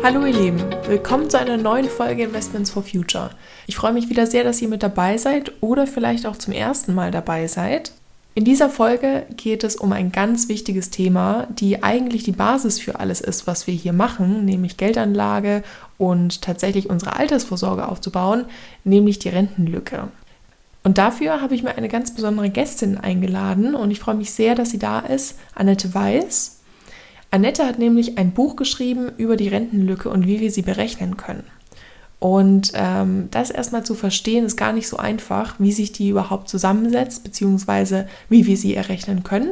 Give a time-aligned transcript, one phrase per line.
[0.00, 3.30] Hallo ihr Lieben, willkommen zu einer neuen Folge Investments for Future.
[3.66, 6.94] Ich freue mich wieder sehr, dass ihr mit dabei seid oder vielleicht auch zum ersten
[6.94, 7.92] Mal dabei seid.
[8.34, 13.00] In dieser Folge geht es um ein ganz wichtiges Thema, die eigentlich die Basis für
[13.00, 15.62] alles ist, was wir hier machen, nämlich Geldanlage
[15.98, 18.44] und tatsächlich unsere Altersvorsorge aufzubauen,
[18.84, 20.08] nämlich die Rentenlücke.
[20.84, 24.54] Und dafür habe ich mir eine ganz besondere Gästin eingeladen und ich freue mich sehr,
[24.54, 26.60] dass sie da ist, Annette Weiß.
[27.30, 31.44] Annette hat nämlich ein Buch geschrieben über die Rentenlücke und wie wir sie berechnen können.
[32.20, 36.48] Und ähm, das erstmal zu verstehen, ist gar nicht so einfach, wie sich die überhaupt
[36.48, 39.50] zusammensetzt, beziehungsweise wie wir sie errechnen können.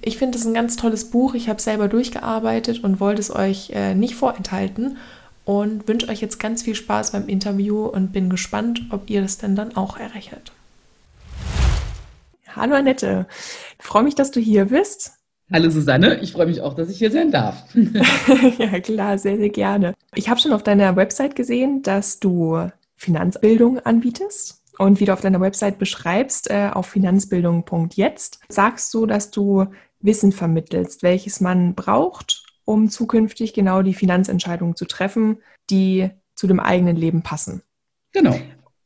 [0.00, 1.34] Ich finde es ein ganz tolles Buch.
[1.34, 4.96] Ich habe selber durchgearbeitet und wollte es euch äh, nicht vorenthalten
[5.48, 9.38] und wünsche euch jetzt ganz viel Spaß beim Interview und bin gespannt, ob ihr das
[9.38, 10.52] denn dann auch errechnet.
[12.54, 13.26] Hallo Annette,
[13.78, 15.12] ich freue mich, dass du hier bist.
[15.50, 17.64] Hallo Susanne, ich freue mich auch, dass ich hier sein darf.
[18.58, 19.94] ja, klar, sehr, sehr gerne.
[20.14, 24.60] Ich habe schon auf deiner Website gesehen, dass du Finanzbildung anbietest.
[24.76, 29.64] Und wie du auf deiner Website beschreibst, äh, auf finanzbildung.jetzt, sagst du, dass du
[30.00, 35.38] Wissen vermittelst, welches man braucht, um zukünftig genau die Finanzentscheidungen zu treffen,
[35.70, 37.62] die zu dem eigenen Leben passen.
[38.12, 38.38] Genau.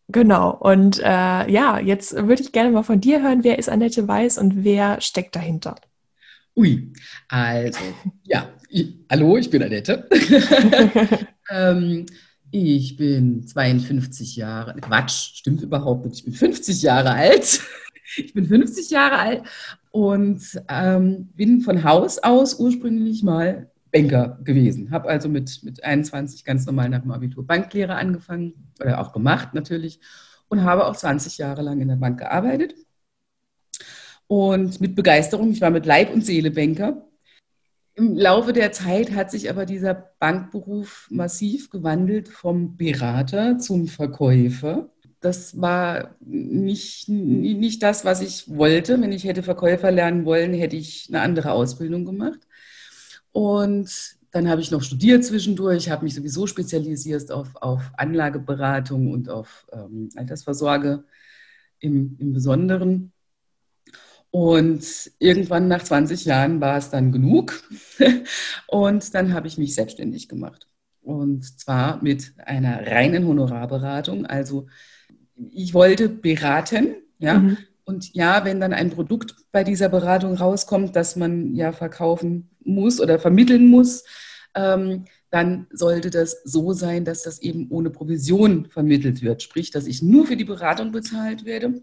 [0.07, 0.51] Genau.
[0.53, 4.39] Und äh, ja, jetzt würde ich gerne mal von dir hören, wer ist Annette Weiß
[4.39, 5.75] und wer steckt dahinter?
[6.55, 6.93] Ui,
[7.29, 7.81] also,
[8.25, 10.09] ja, ich, hallo, ich bin Annette.
[11.51, 12.07] ähm,
[12.53, 17.61] ich bin 52 Jahre, Quatsch, stimmt überhaupt nicht, ich bin 50 Jahre alt.
[18.17, 19.43] ich bin 50 Jahre alt
[19.91, 24.91] und ähm, bin von Haus aus ursprünglich mal Banker gewesen.
[24.91, 29.55] Habe also mit, mit 21 ganz normal nach dem Abitur Banklehre angefangen, oder auch gemacht
[29.55, 30.01] natürlich,
[30.49, 32.75] und habe auch 20 Jahre lang in der Bank gearbeitet
[34.27, 35.53] und mit Begeisterung.
[35.53, 37.07] Ich war mit Leib und Seele Banker.
[37.95, 44.91] Im Laufe der Zeit hat sich aber dieser Bankberuf massiv gewandelt vom Berater zum Verkäufer.
[45.21, 49.01] Das war nicht, nicht das, was ich wollte.
[49.01, 52.41] Wenn ich hätte Verkäufer lernen wollen, hätte ich eine andere Ausbildung gemacht.
[53.33, 59.29] Und dann habe ich noch studiert zwischendurch, habe mich sowieso spezialisiert auf, auf Anlageberatung und
[59.29, 61.05] auf ähm, Altersvorsorge
[61.81, 63.13] im, im Besonderen.
[64.31, 64.83] Und
[65.19, 67.63] irgendwann nach 20 Jahren war es dann genug.
[68.67, 70.67] Und dann habe ich mich selbstständig gemacht.
[71.03, 74.25] Und zwar mit einer reinen Honorarberatung.
[74.25, 74.69] Also
[75.51, 77.41] ich wollte beraten, ja.
[77.41, 77.59] Mhm.
[77.85, 83.01] Und ja, wenn dann ein Produkt bei dieser Beratung rauskommt, das man ja verkaufen muss
[83.01, 84.05] oder vermitteln muss,
[84.55, 89.43] ähm, dann sollte das so sein, dass das eben ohne Provision vermittelt wird.
[89.43, 91.83] Sprich, dass ich nur für die Beratung bezahlt werde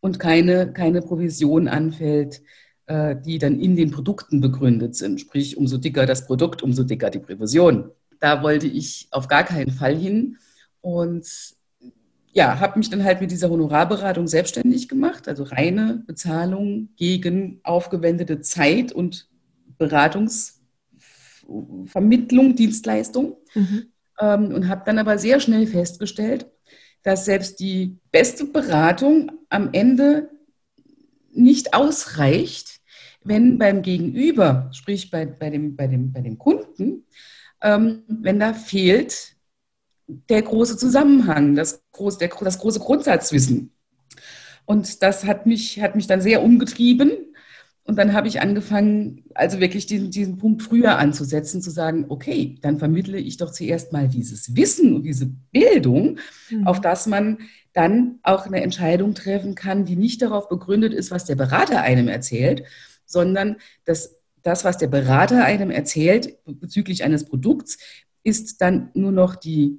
[0.00, 2.40] und keine, keine Provision anfällt,
[2.86, 5.20] äh, die dann in den Produkten begründet sind.
[5.20, 7.90] Sprich, umso dicker das Produkt, umso dicker die Provision.
[8.20, 10.38] Da wollte ich auf gar keinen Fall hin
[10.80, 11.26] und
[12.38, 18.40] ja, habe mich dann halt mit dieser Honorarberatung selbstständig gemacht, also reine Bezahlung gegen aufgewendete
[18.42, 19.28] Zeit und
[19.76, 23.38] Beratungsvermittlung, Dienstleistung.
[23.54, 23.86] Mhm.
[24.20, 26.46] Ähm, und habe dann aber sehr schnell festgestellt,
[27.02, 30.30] dass selbst die beste Beratung am Ende
[31.32, 32.82] nicht ausreicht,
[33.24, 37.02] wenn beim Gegenüber, sprich bei, bei, dem, bei, dem, bei dem Kunden,
[37.62, 39.34] ähm, wenn da fehlt
[40.08, 43.72] der große Zusammenhang, das große, der, das große Grundsatzwissen.
[44.64, 47.12] Und das hat mich, hat mich dann sehr umgetrieben,
[47.88, 52.56] und dann habe ich angefangen, also wirklich diesen, diesen Punkt früher anzusetzen, zu sagen, okay,
[52.60, 56.18] dann vermittle ich doch zuerst mal dieses Wissen und diese Bildung,
[56.50, 56.66] mhm.
[56.66, 57.38] auf das man
[57.72, 62.08] dann auch eine Entscheidung treffen kann, die nicht darauf begründet ist, was der Berater einem
[62.08, 62.62] erzählt,
[63.06, 67.78] sondern dass das, was der Berater einem erzählt bezüglich eines Produkts,
[68.22, 69.78] ist dann nur noch die,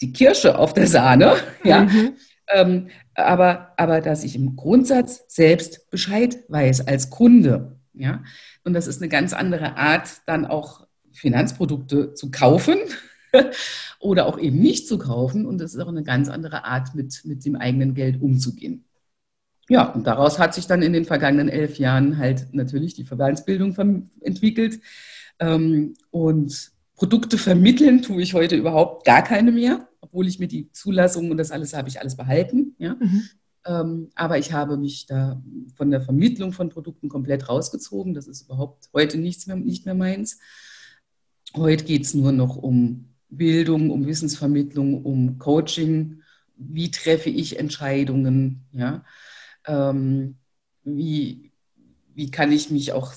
[0.00, 1.34] die Kirsche auf der Sahne.
[1.64, 1.84] Ja?
[1.84, 2.14] Mhm.
[2.48, 7.80] Ähm, aber, aber dass ich im Grundsatz selbst Bescheid weiß als Kunde.
[7.92, 8.22] Ja?
[8.64, 12.76] Und das ist eine ganz andere Art, dann auch Finanzprodukte zu kaufen
[13.98, 15.46] oder auch eben nicht zu kaufen.
[15.46, 18.84] Und das ist auch eine ganz andere Art, mit, mit dem eigenen Geld umzugehen.
[19.68, 24.10] Ja, und daraus hat sich dann in den vergangenen elf Jahren halt natürlich die Verbandsbildung
[24.20, 24.80] entwickelt.
[25.40, 30.72] Ähm, und Produkte vermitteln tue ich heute überhaupt gar keine mehr obwohl ich mir die
[30.72, 32.74] Zulassung und das alles habe ich alles behalten.
[32.78, 32.94] Ja?
[32.98, 33.22] Mhm.
[33.66, 35.42] Ähm, aber ich habe mich da
[35.74, 38.14] von der Vermittlung von Produkten komplett rausgezogen.
[38.14, 40.38] Das ist überhaupt heute nichts mehr, nicht mehr meins.
[41.54, 46.22] Heute geht es nur noch um Bildung, um Wissensvermittlung, um Coaching.
[46.56, 48.64] Wie treffe ich Entscheidungen?
[48.72, 49.04] Ja?
[49.66, 50.36] Ähm,
[50.84, 51.52] wie,
[52.14, 53.12] wie kann ich mich auch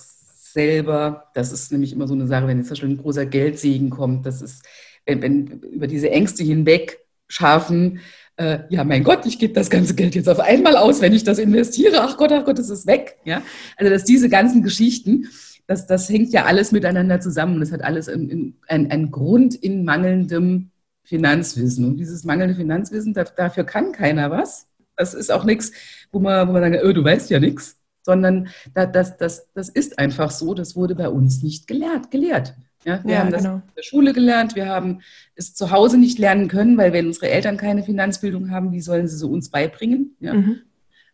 [0.54, 4.26] selber, das ist nämlich immer so eine Sache, wenn jetzt zum ein großer Geldsegen kommt,
[4.26, 4.64] das ist,
[5.06, 8.00] wenn, wenn über diese Ängste hinweg schaffen,
[8.40, 11.26] äh, ja, mein Gott, ich gebe das ganze Geld jetzt auf einmal aus, wenn ich
[11.26, 12.02] das investiere.
[12.02, 13.18] Ach Gott, ach Gott, es ist weg.
[13.26, 13.42] Ja?
[13.76, 15.28] Also, dass diese ganzen Geschichten,
[15.68, 17.60] das, das hängt ja alles miteinander zusammen.
[17.60, 20.72] Das hat alles einen ein Grund in mangelndem
[21.04, 21.86] Finanzwissen.
[21.86, 24.68] Und dieses mangelnde Finanzwissen, dafür kann keiner was.
[24.96, 25.72] Das ist auch nichts,
[26.12, 27.79] wo man, wo man sagt, oh, du weißt ja nichts,
[28.10, 32.56] sondern das, das, das ist einfach so, das wurde bei uns nicht gelehrt, gelehrt.
[32.86, 33.56] Ja, wir ja, haben das genau.
[33.56, 35.02] in der Schule gelernt, wir haben
[35.36, 39.08] es zu Hause nicht lernen können, weil wenn unsere Eltern keine Finanzbildung haben, wie sollen
[39.08, 40.16] sie sie uns beibringen?
[40.20, 40.34] Ja?
[40.34, 40.62] Mhm.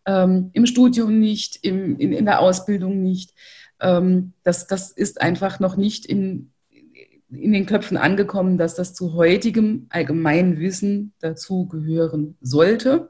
[0.06, 3.34] Ähm, Im Studium nicht, im, in, in der Ausbildung nicht.
[3.82, 6.52] Ähm, das, das ist einfach noch nicht in,
[7.30, 13.10] in den Köpfen angekommen, dass das zu heutigem allgemeinen Wissen dazu gehören sollte.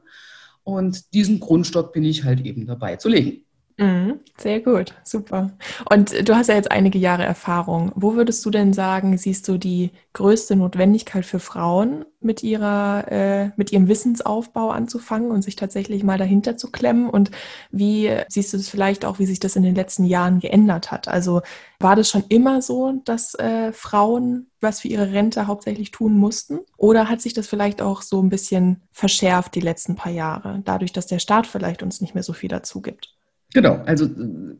[0.64, 3.45] Und diesen Grundstock bin ich halt eben dabei zu legen.
[3.78, 5.50] Mhm, sehr gut, super.
[5.90, 7.92] Und du hast ja jetzt einige Jahre Erfahrung.
[7.94, 13.50] Wo würdest du denn sagen, siehst du die größte Notwendigkeit für Frauen, mit ihrer, äh,
[13.56, 17.10] mit ihrem Wissensaufbau anzufangen und sich tatsächlich mal dahinter zu klemmen?
[17.10, 17.30] Und
[17.70, 21.06] wie siehst du es vielleicht auch, wie sich das in den letzten Jahren geändert hat?
[21.08, 21.42] Also
[21.78, 26.60] war das schon immer so, dass äh, Frauen was für ihre Rente hauptsächlich tun mussten?
[26.78, 30.94] Oder hat sich das vielleicht auch so ein bisschen verschärft die letzten paar Jahre, dadurch,
[30.94, 33.15] dass der Staat vielleicht uns nicht mehr so viel dazu gibt?
[33.52, 34.08] Genau, also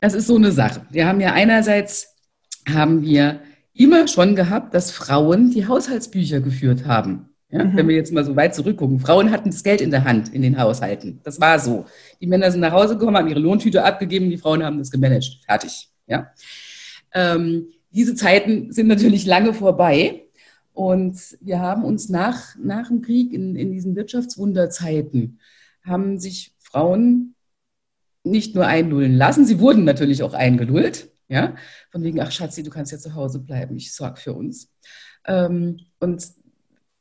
[0.00, 0.82] das ist so eine Sache.
[0.90, 2.14] Wir haben ja einerseits,
[2.68, 3.40] haben wir
[3.72, 7.28] immer schon gehabt, dass Frauen die Haushaltsbücher geführt haben.
[7.50, 7.76] Ja, mhm.
[7.76, 8.98] Wenn wir jetzt mal so weit zurückgucken.
[8.98, 11.20] Frauen hatten das Geld in der Hand in den Haushalten.
[11.22, 11.84] Das war so.
[12.20, 15.38] Die Männer sind nach Hause gekommen, haben ihre Lohntüte abgegeben, die Frauen haben das gemanagt.
[15.46, 15.88] Fertig.
[16.06, 16.32] Ja.
[17.14, 20.24] Ähm, diese Zeiten sind natürlich lange vorbei.
[20.72, 25.38] Und wir haben uns nach, nach dem Krieg in, in diesen Wirtschaftswunderzeiten,
[25.82, 27.35] haben sich Frauen
[28.26, 31.08] nicht nur einlullen lassen, sie wurden natürlich auch eingelullt.
[31.28, 31.56] Ja,
[31.90, 34.72] von wegen, ach Schatzi, du kannst ja zu Hause bleiben, ich sorge für uns.
[35.26, 36.24] Ähm, und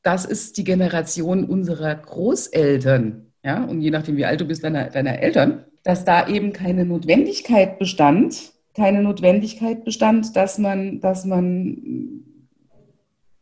[0.02, 4.90] das ist die Generation unserer Großeltern, ja, und je nachdem, wie alt du bist, deiner,
[4.90, 12.24] deiner Eltern, dass da eben keine Notwendigkeit bestand, keine Notwendigkeit bestand, dass man, dass man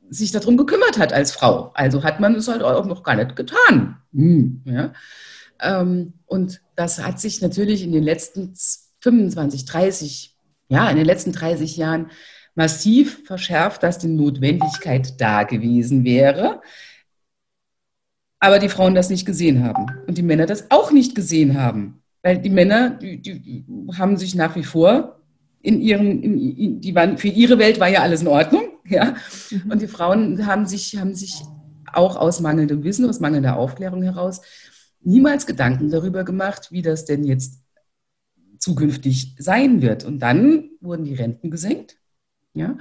[0.10, 1.72] sich darum gekümmert hat als Frau.
[1.74, 3.98] Also hat man es halt auch noch gar nicht getan.
[4.14, 4.94] Hm, ja.
[5.62, 8.54] Ähm, und das hat sich natürlich in den letzten
[9.02, 10.36] 25, 30,
[10.70, 12.12] ja, in den letzten 30 Jahren
[12.56, 16.62] massiv verschärft, dass die Notwendigkeit da gewesen wäre.
[18.40, 22.02] Aber die Frauen das nicht gesehen haben und die Männer das auch nicht gesehen haben.
[22.22, 23.66] Weil die Männer, die, die
[23.98, 25.20] haben sich nach wie vor
[25.62, 29.16] in ihren, in, die waren, für ihre Welt war ja alles in Ordnung, ja.
[29.50, 29.72] Mhm.
[29.72, 31.42] Und die Frauen haben sich, haben sich
[31.92, 34.42] auch aus mangelndem Wissen, aus mangelnder Aufklärung heraus
[35.04, 37.62] niemals Gedanken darüber gemacht, wie das denn jetzt
[38.60, 40.06] zukünftig sein wird.
[40.06, 41.98] Und dann wurden die Renten gesenkt.
[42.54, 42.78] Ja?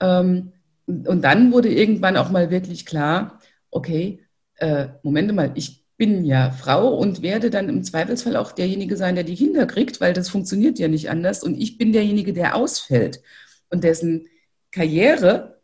[0.00, 0.52] Ähm,
[0.86, 3.38] und dann wurde irgendwann auch mal wirklich klar,
[3.70, 4.24] okay,
[4.56, 9.14] äh, Moment mal, ich bin ja Frau und werde dann im Zweifelsfall auch derjenige sein,
[9.14, 11.42] der die Kinder kriegt, weil das funktioniert ja nicht anders.
[11.42, 13.20] Und ich bin derjenige, der ausfällt
[13.68, 14.26] und dessen
[14.70, 15.59] Karriere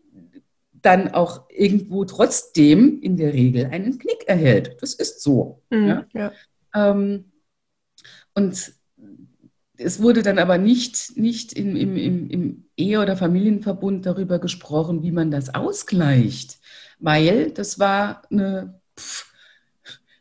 [0.87, 4.77] dann auch irgendwo trotzdem in der Regel einen Knick erhält.
[4.81, 5.63] Das ist so.
[5.71, 6.07] Mhm, ja?
[6.15, 6.33] Ja.
[6.75, 7.33] Ähm,
[8.35, 8.73] und
[9.79, 15.03] es wurde dann aber nicht, nicht im, im, im, im Ehe- oder Familienverbund darüber gesprochen,
[15.03, 16.59] wie man das ausgleicht,
[17.01, 19.33] weil das war eine, pff,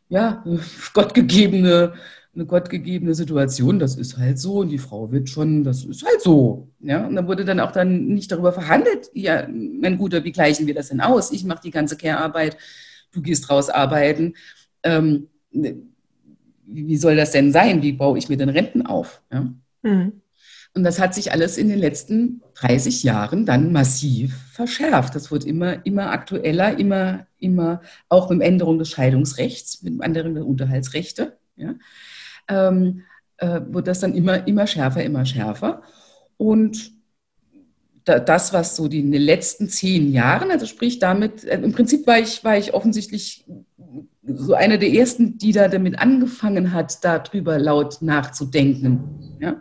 [0.08, 0.44] ja,
[0.94, 1.94] gottgegebene
[2.36, 6.20] eine gottgegebene Situation, das ist halt so und die Frau wird schon, das ist halt
[6.20, 6.68] so.
[6.80, 7.06] Ja?
[7.06, 10.74] Und dann wurde dann auch dann nicht darüber verhandelt, ja, mein Guter, wie gleichen wir
[10.74, 11.32] das denn aus?
[11.32, 12.58] Ich mache die ganze Care-Arbeit,
[13.12, 14.34] du gehst raus arbeiten.
[14.82, 15.28] Ähm,
[16.66, 17.82] wie soll das denn sein?
[17.82, 19.22] Wie baue ich mir denn Renten auf?
[19.32, 19.52] Ja?
[19.82, 20.20] Mhm.
[20.74, 25.14] Und das hat sich alles in den letzten 30 Jahren dann massiv verschärft.
[25.14, 30.46] Das wird immer, immer aktueller, immer, immer auch mit Änderung des Scheidungsrechts, mit Änderung der
[30.46, 31.38] Unterhaltsrechte.
[31.56, 31.76] Ja?
[32.48, 33.02] Ähm,
[33.38, 35.82] äh, wird das dann immer, immer schärfer, immer schärfer.
[36.36, 36.92] Und
[38.04, 41.72] da, das, was so die, in den letzten zehn Jahren, also sprich damit, äh, im
[41.72, 43.44] Prinzip war ich, war ich offensichtlich
[44.26, 49.36] so eine der ersten, die da damit angefangen hat, darüber laut nachzudenken.
[49.40, 49.60] Ja?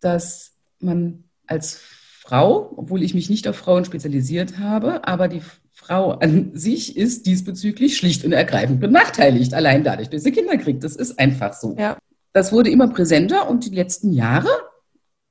[0.00, 1.80] Dass man als
[2.20, 5.42] Frau, obwohl ich mich nicht auf Frauen spezialisiert habe, aber die
[5.80, 10.84] Frau an sich ist diesbezüglich schlicht und ergreifend benachteiligt, allein dadurch, dass sie Kinder kriegt.
[10.84, 11.74] Das ist einfach so.
[11.78, 11.96] Ja.
[12.32, 14.50] Das wurde immer präsenter und die letzten Jahre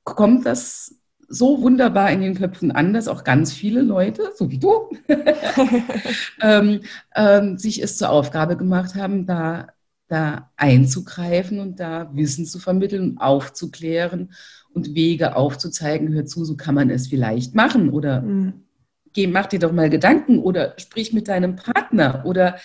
[0.04, 0.96] kommt das
[1.28, 4.90] so wunderbar in den Köpfen an, dass auch ganz viele Leute, so wie du,
[6.42, 6.80] ähm,
[7.14, 9.68] ähm, sich es zur Aufgabe gemacht haben, da
[10.10, 14.32] da einzugreifen und da Wissen zu vermitteln, aufzuklären
[14.74, 18.64] und Wege aufzuzeigen, hör zu, so kann man es vielleicht machen oder mhm.
[19.12, 22.56] Geh, mach dir doch mal Gedanken oder sprich mit deinem Partner oder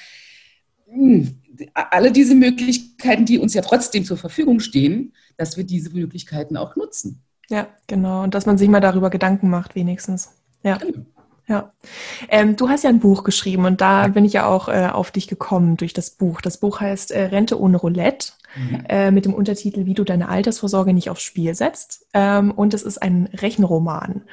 [0.88, 1.42] mh, hm,
[1.74, 6.76] alle diese Möglichkeiten, die uns ja trotzdem zur Verfügung stehen, dass wir diese Möglichkeiten auch
[6.76, 7.24] nutzen.
[7.50, 8.24] Ja, genau.
[8.24, 10.32] Und dass man sich mal darüber Gedanken macht, wenigstens.
[10.64, 10.78] Ja.
[10.78, 11.06] Genau.
[11.48, 11.74] Ja.
[12.30, 15.12] Ähm, du hast ja ein Buch geschrieben und da bin ich ja auch äh, auf
[15.12, 16.42] dich gekommen durch das Buch.
[16.42, 18.84] Das Buch heißt äh, Rente ohne Roulette mhm.
[18.90, 22.08] äh, mit dem Untertitel Wie du deine Altersvorsorge nicht aufs Spiel setzt.
[22.14, 24.24] Ähm, und es ist ein Rechenroman.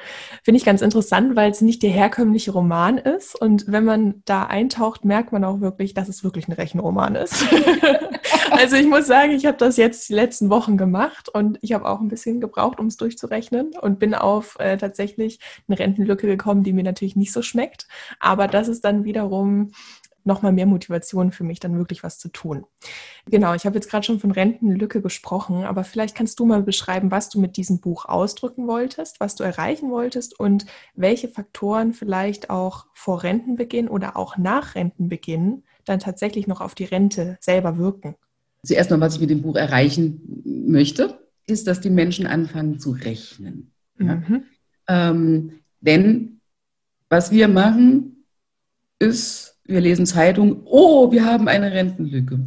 [0.43, 3.39] Finde ich ganz interessant, weil es nicht der herkömmliche Roman ist.
[3.39, 7.45] Und wenn man da eintaucht, merkt man auch wirklich, dass es wirklich ein Rechenroman ist.
[8.51, 11.87] also ich muss sagen, ich habe das jetzt die letzten Wochen gemacht und ich habe
[11.87, 16.63] auch ein bisschen gebraucht, um es durchzurechnen und bin auf äh, tatsächlich eine Rentenlücke gekommen,
[16.63, 17.87] die mir natürlich nicht so schmeckt.
[18.19, 19.71] Aber das ist dann wiederum
[20.25, 22.65] nochmal mehr Motivation für mich, dann wirklich was zu tun.
[23.29, 27.11] Genau, ich habe jetzt gerade schon von Rentenlücke gesprochen, aber vielleicht kannst du mal beschreiben,
[27.11, 30.65] was du mit diesem Buch ausdrücken wolltest, was du erreichen wolltest und
[30.95, 36.85] welche Faktoren vielleicht auch vor Rentenbeginn oder auch nach Rentenbeginn dann tatsächlich noch auf die
[36.85, 38.15] Rente selber wirken.
[38.65, 42.91] Zuerst mal, was ich mit dem Buch erreichen möchte, ist, dass die Menschen anfangen zu
[42.91, 43.71] rechnen.
[43.99, 44.15] Ja?
[44.15, 44.43] Mhm.
[44.87, 46.39] Ähm, denn
[47.09, 48.25] was wir machen,
[48.99, 52.39] ist, wir lesen Zeitungen, oh, wir haben eine Rentenlücke.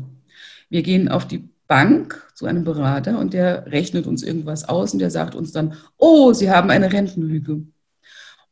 [0.69, 4.99] Wir gehen auf die Bank zu einem Berater und der rechnet uns irgendwas aus und
[5.01, 7.63] der sagt uns dann, oh, Sie haben eine Rentenlücke.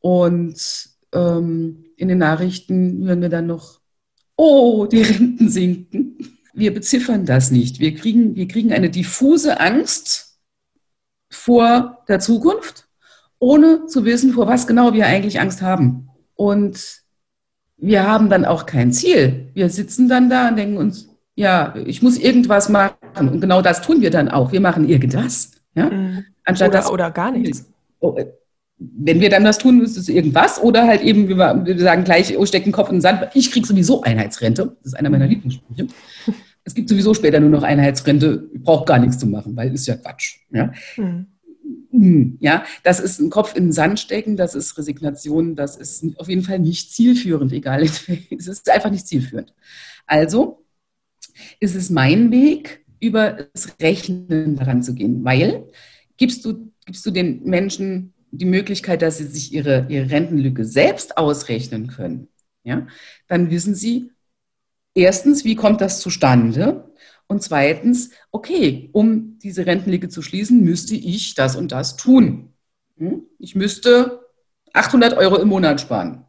[0.00, 3.80] Und ähm, in den Nachrichten hören wir dann noch,
[4.36, 6.16] oh, die Renten sinken
[6.54, 7.80] wir beziffern das nicht.
[7.80, 10.38] Wir kriegen, wir kriegen eine diffuse Angst
[11.28, 12.88] vor der Zukunft,
[13.38, 16.08] ohne zu wissen, vor was genau wir eigentlich Angst haben.
[16.34, 17.02] Und
[17.76, 19.48] wir haben dann auch kein Ziel.
[19.54, 22.94] Wir sitzen dann da und denken uns, ja, ich muss irgendwas machen.
[23.16, 24.52] Und genau das tun wir dann auch.
[24.52, 25.52] Wir machen irgendwas.
[25.74, 25.90] Ja?
[25.90, 26.24] Mhm.
[26.44, 27.70] Anstatt oder, das, oder gar nichts.
[28.00, 28.16] Oh,
[28.78, 30.60] wenn wir dann das tun, ist es irgendwas.
[30.62, 33.28] Oder halt eben, wir sagen gleich, oh, steck den Kopf in den Sand.
[33.34, 34.76] Ich kriege sowieso Einheitsrente.
[34.82, 35.88] Das ist einer meiner Lieblingssprüche.
[36.66, 38.48] Es gibt sowieso später nur noch Einheitsrente.
[38.54, 40.38] Ich brauche gar nichts zu machen, weil ist ja Quatsch.
[40.50, 40.72] Ja?
[40.96, 41.26] Mhm.
[42.40, 46.28] Ja, das ist ein Kopf in den Sand stecken, das ist Resignation, das ist auf
[46.28, 47.82] jeden Fall nicht zielführend, egal.
[48.30, 49.52] Es ist einfach nicht zielführend.
[50.06, 50.64] Also
[51.60, 55.70] ist es mein Weg, über das Rechnen daran zu gehen, weil
[56.16, 61.16] gibst du, gibst du den Menschen die Möglichkeit, dass sie sich ihre, ihre Rentenlücke selbst
[61.18, 62.28] ausrechnen können,
[62.64, 62.86] ja,
[63.28, 64.10] dann wissen sie,
[64.94, 66.90] erstens, wie kommt das zustande?
[67.26, 72.52] Und zweitens, okay, um diese Rentenlücke zu schließen, müsste ich das und das tun.
[72.96, 73.22] Hm?
[73.38, 74.20] Ich müsste
[74.72, 76.24] 800 Euro im Monat sparen.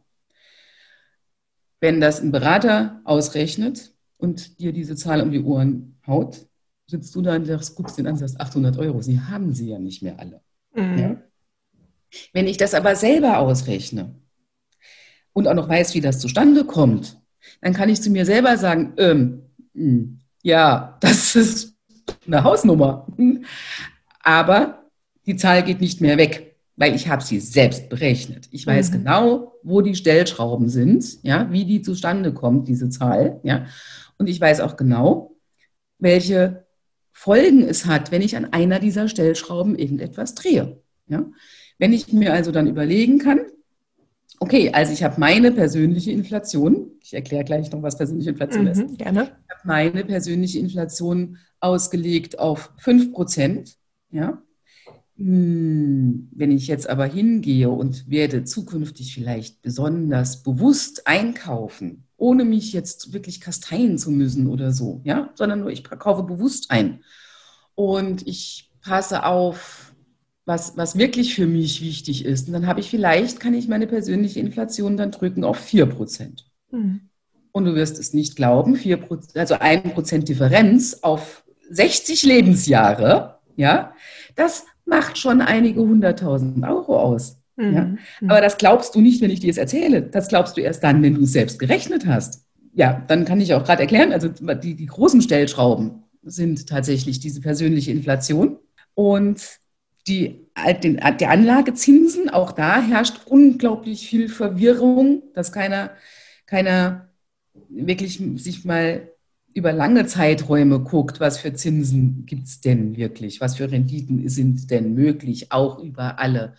[1.80, 6.46] Wenn das ein Berater ausrechnet und dir diese Zahl um die Ohren haut,
[6.86, 9.02] sitzt du da und guckst den an und sagst 800 Euro.
[9.02, 10.40] Sie haben sie ja nicht mehr alle.
[10.74, 10.98] Mhm.
[10.98, 11.22] Ja?
[12.32, 14.14] Wenn ich das aber selber ausrechne
[15.32, 17.20] und auch noch weiß, wie das zustande kommt,
[17.60, 19.42] dann kann ich zu mir selber sagen, ähm,
[19.74, 21.74] hm, ja, das ist
[22.24, 23.06] eine Hausnummer.
[24.20, 24.84] Aber
[25.26, 28.48] die Zahl geht nicht mehr weg, weil ich habe sie selbst berechnet.
[28.52, 28.92] Ich weiß mhm.
[28.98, 33.66] genau, wo die Stellschrauben sind, ja, wie die zustande kommt, diese Zahl, ja.
[34.18, 35.36] Und ich weiß auch genau,
[35.98, 36.64] welche
[37.12, 40.80] Folgen es hat, wenn ich an einer dieser Stellschrauben irgendetwas drehe.
[41.08, 41.26] Ja?
[41.78, 43.40] Wenn ich mir also dann überlegen kann,
[44.46, 48.70] okay, also ich habe meine persönliche Inflation, ich erkläre gleich noch, was persönliche Inflation mhm,
[48.70, 48.98] ist.
[48.98, 49.22] Gerne.
[49.24, 53.76] Ich habe meine persönliche Inflation ausgelegt auf 5 Prozent.
[54.10, 54.42] Ja?
[55.16, 62.72] Hm, wenn ich jetzt aber hingehe und werde zukünftig vielleicht besonders bewusst einkaufen, ohne mich
[62.72, 67.00] jetzt wirklich kasteien zu müssen oder so, ja, sondern nur ich kaufe bewusst ein
[67.74, 69.85] und ich passe auf
[70.46, 72.46] was, was wirklich für mich wichtig ist.
[72.46, 76.46] Und dann habe ich vielleicht, kann ich meine persönliche Inflation dann drücken auf 4 Prozent.
[76.70, 77.00] Mhm.
[77.52, 79.00] Und du wirst es nicht glauben, 4
[79.34, 83.92] also 1 Prozent Differenz auf 60 Lebensjahre, ja,
[84.36, 87.38] das macht schon einige hunderttausend Euro aus.
[87.56, 87.74] Mhm.
[87.74, 87.84] Ja?
[87.84, 88.30] Mhm.
[88.30, 90.02] Aber das glaubst du nicht, wenn ich dir es erzähle.
[90.02, 92.44] Das glaubst du erst dann, wenn du es selbst gerechnet hast.
[92.72, 97.40] Ja, dann kann ich auch gerade erklären, also die, die großen Stellschrauben sind tatsächlich diese
[97.40, 98.58] persönliche Inflation.
[98.94, 99.58] Und
[100.08, 100.48] die,
[100.82, 105.90] den, die Anlagezinsen, auch da herrscht unglaublich viel Verwirrung, dass keiner,
[106.46, 107.08] keiner
[107.68, 109.10] wirklich sich mal
[109.52, 114.70] über lange Zeiträume guckt, was für Zinsen gibt es denn wirklich, was für Renditen sind
[114.70, 116.54] denn möglich, auch über alle,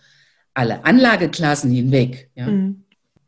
[0.52, 2.30] alle Anlageklassen hinweg.
[2.34, 2.48] Ja.
[2.48, 2.84] Mhm.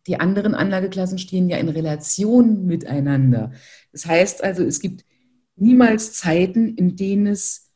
[0.07, 3.53] Die anderen Anlageklassen stehen ja in Relation miteinander.
[3.93, 5.05] Das heißt also, es gibt
[5.55, 7.71] niemals Zeiten, in denen es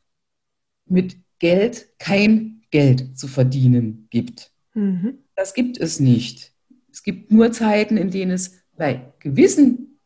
[0.85, 4.51] mit Geld kein Geld zu verdienen gibt.
[4.73, 5.19] Mhm.
[5.35, 6.53] Das gibt es nicht.
[6.91, 9.99] Es gibt nur Zeiten, in denen es bei gewissen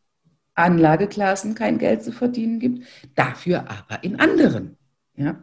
[0.55, 4.77] Anlageklassen kein Geld zu verdienen gibt, dafür aber in anderen.
[5.15, 5.41] Ja?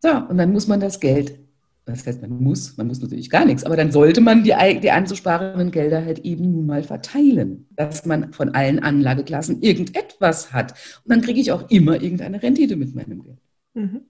[0.00, 1.38] So, und dann muss man das Geld,
[1.84, 4.90] das heißt, man muss, man muss natürlich gar nichts, aber dann sollte man die, die
[4.90, 10.72] anzusparenden Gelder halt eben nun mal verteilen, dass man von allen Anlageklassen irgendetwas hat.
[11.04, 13.38] Und dann kriege ich auch immer irgendeine Rendite mit meinem Geld.
[13.74, 14.00] Mhm.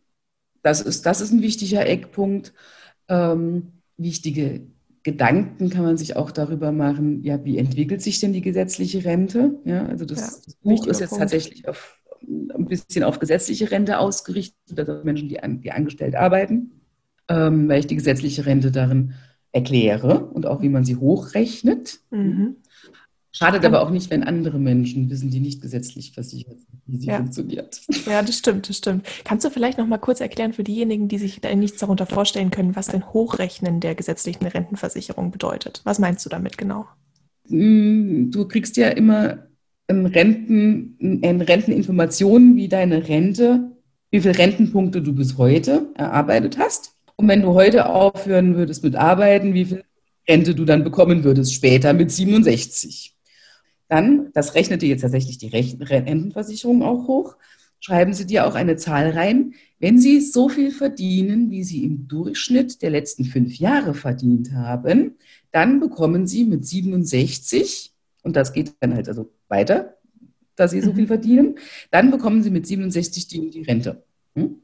[0.69, 2.53] Das, ist, das ist ein wichtiger Eckpunkt.
[3.09, 4.67] Ähm, wichtige
[5.03, 9.59] Gedanken kann man sich auch darüber machen, ja, wie entwickelt sich denn die gesetzliche Rente?
[9.65, 11.23] Ja, also das, ja, das Buch ist jetzt Punkt.
[11.23, 16.73] tatsächlich auf, ein bisschen auf gesetzliche Rente ausgerichtet, also Menschen, die, an, die angestellt arbeiten,
[17.29, 19.15] ähm, weil ich die gesetzliche Rente darin
[19.53, 22.01] erkläre und auch wie man sie hochrechnet.
[22.11, 22.57] Mhm.
[23.31, 27.07] Schadet aber auch nicht, wenn andere Menschen wissen, die nicht gesetzlich versichert sind, wie sie
[27.09, 27.19] ja.
[27.19, 27.81] funktioniert.
[28.07, 29.07] Ja, das stimmt, das stimmt.
[29.25, 32.51] Kannst du vielleicht noch mal kurz erklären für diejenigen, die sich da nichts darunter vorstellen
[32.51, 35.83] können, was denn Hochrechnen der gesetzlichen Rentenversicherung bedeutet?
[35.85, 36.87] Was meinst du damit genau?
[37.49, 39.47] Mm, du kriegst ja immer
[39.89, 43.73] in Renten, in Renteninformationen wie deine Rente,
[44.11, 46.95] wie viele Rentenpunkte du bis heute erarbeitet hast.
[47.17, 49.85] Und wenn du heute aufhören würdest mit Arbeiten, wie viel
[50.29, 53.18] Rente du dann bekommen würdest später mit 67.
[53.89, 57.37] Dann, das rechnet dir jetzt tatsächlich die Rentenversicherung auch hoch,
[57.81, 59.55] schreiben Sie dir auch eine Zahl rein.
[59.79, 65.17] Wenn Sie so viel verdienen, wie Sie im Durchschnitt der letzten fünf Jahre verdient haben,
[65.53, 67.93] dann bekommen Sie mit 67,
[68.23, 69.97] und das geht dann halt also weiter,
[70.57, 71.09] dass Sie so viel mhm.
[71.09, 71.59] verdienen,
[71.91, 74.03] dann bekommen Sie mit 67 die, die Rente.
[74.35, 74.57] Hm?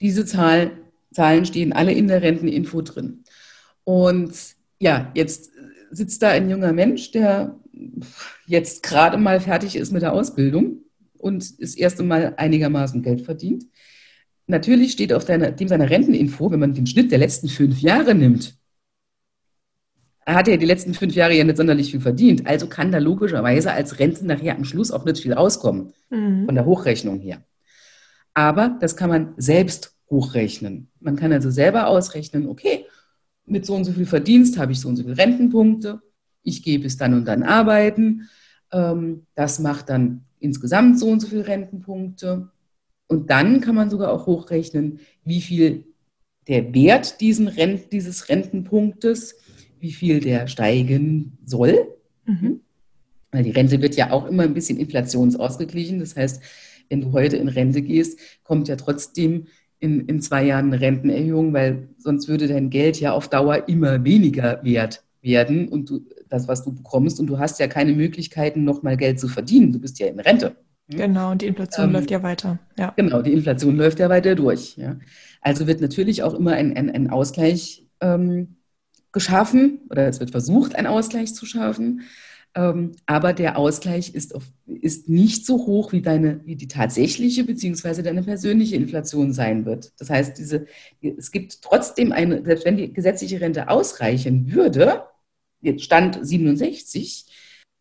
[0.00, 0.72] Diese Zahl,
[1.12, 3.24] Zahlen stehen alle in der Renteninfo drin.
[3.84, 4.34] Und
[4.78, 5.50] ja, jetzt
[5.90, 7.58] sitzt da ein junger Mensch, der
[8.46, 10.78] jetzt gerade mal fertig ist mit der Ausbildung
[11.18, 13.64] und das erste Mal einigermaßen Geld verdient.
[14.46, 18.14] Natürlich steht auf deiner, dem seiner Renteninfo, wenn man den Schnitt der letzten fünf Jahre
[18.14, 18.58] nimmt,
[20.24, 22.98] er hat ja die letzten fünf Jahre ja nicht sonderlich viel verdient, also kann da
[22.98, 26.46] logischerweise als Rente nachher am Schluss auch nicht viel rauskommen, mhm.
[26.46, 27.42] von der Hochrechnung her.
[28.34, 30.88] Aber das kann man selbst hochrechnen.
[31.00, 32.86] Man kann also selber ausrechnen, okay,
[33.44, 36.00] mit so und so viel Verdienst habe ich so und so viele Rentenpunkte
[36.42, 38.28] ich gehe bis dann und dann arbeiten.
[38.72, 42.50] Ähm, das macht dann insgesamt so und so viele Rentenpunkte.
[43.06, 45.84] Und dann kann man sogar auch hochrechnen, wie viel
[46.48, 49.36] der Wert diesen Rent, dieses Rentenpunktes,
[49.78, 51.88] wie viel der steigen soll.
[52.24, 52.60] Mhm.
[53.32, 56.00] Weil die Rente wird ja auch immer ein bisschen inflationsausgeglichen.
[56.00, 56.42] Das heißt,
[56.88, 59.46] wenn du heute in Rente gehst, kommt ja trotzdem
[59.78, 64.04] in, in zwei Jahren eine Rentenerhöhung, weil sonst würde dein Geld ja auf Dauer immer
[64.04, 67.20] weniger wert werden und du das, was du bekommst.
[67.20, 69.72] Und du hast ja keine Möglichkeiten, nochmal Geld zu verdienen.
[69.72, 70.56] Du bist ja in Rente.
[70.88, 72.58] Genau, und die Inflation ähm, läuft ja weiter.
[72.78, 72.92] Ja.
[72.96, 74.76] Genau, die Inflation läuft ja weiter durch.
[74.76, 74.96] Ja.
[75.40, 78.56] Also wird natürlich auch immer ein, ein, ein Ausgleich ähm,
[79.12, 82.02] geschaffen oder es wird versucht, einen Ausgleich zu schaffen.
[82.56, 87.44] Ähm, aber der Ausgleich ist, auf, ist nicht so hoch, wie, deine, wie die tatsächliche
[87.44, 88.02] bzw.
[88.02, 89.92] deine persönliche Inflation sein wird.
[90.00, 90.66] Das heißt, diese,
[91.00, 95.04] es gibt trotzdem eine, selbst wenn die gesetzliche Rente ausreichen würde,
[95.60, 97.26] jetzt Stand 67,